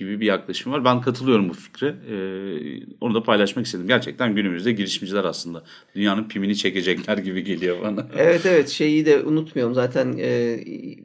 [0.00, 0.84] gibi bir yaklaşım var.
[0.84, 1.86] Ben katılıyorum bu fikre.
[1.88, 3.86] Ee, onu da paylaşmak istedim.
[3.86, 5.62] Gerçekten günümüzde girişimciler aslında
[5.94, 8.06] dünyanın pimini çekecekler gibi geliyor bana.
[8.16, 9.74] Evet evet şeyi de unutmayalım.
[9.74, 10.58] Zaten e,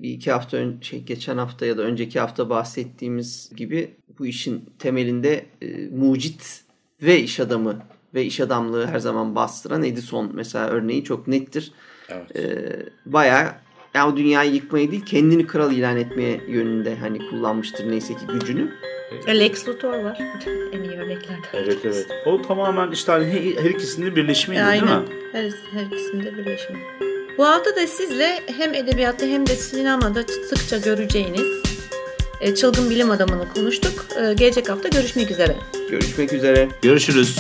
[0.04, 4.70] bir iki hafta ön, şey, geçen hafta ya da önceki hafta bahsettiğimiz gibi bu işin
[4.80, 6.64] temelinde e, mucit
[7.02, 7.80] ve iş adamı
[8.14, 11.72] ve iş adamlığı her zaman bastıran Edison mesela örneği çok nettir.
[12.10, 12.36] Evet.
[12.36, 12.76] E,
[13.06, 13.65] bayağı
[13.96, 18.72] yani o dünyayı yıkmayı değil kendini kral ilan etmeye yönünde hani kullanmıştır neyse ki gücünü.
[19.28, 20.20] Lex Luthor var.
[20.74, 21.44] en iyi örneklerden.
[21.54, 22.08] Evet evet.
[22.26, 24.90] O tamamen işte hani her, her ikisinin birleşimi değil mi?
[25.32, 25.44] Her,
[25.74, 26.80] her ikisinde birleşimi.
[27.38, 31.64] Bu hafta da sizle hem edebiyatta hem de sinemada sıkça göreceğiniz
[32.42, 34.06] e, çılgın bilim adamını konuştuk.
[34.22, 35.56] E, gelecek hafta görüşmek üzere.
[35.90, 36.70] Görüşmek üzere.
[36.82, 37.38] Görüşürüz.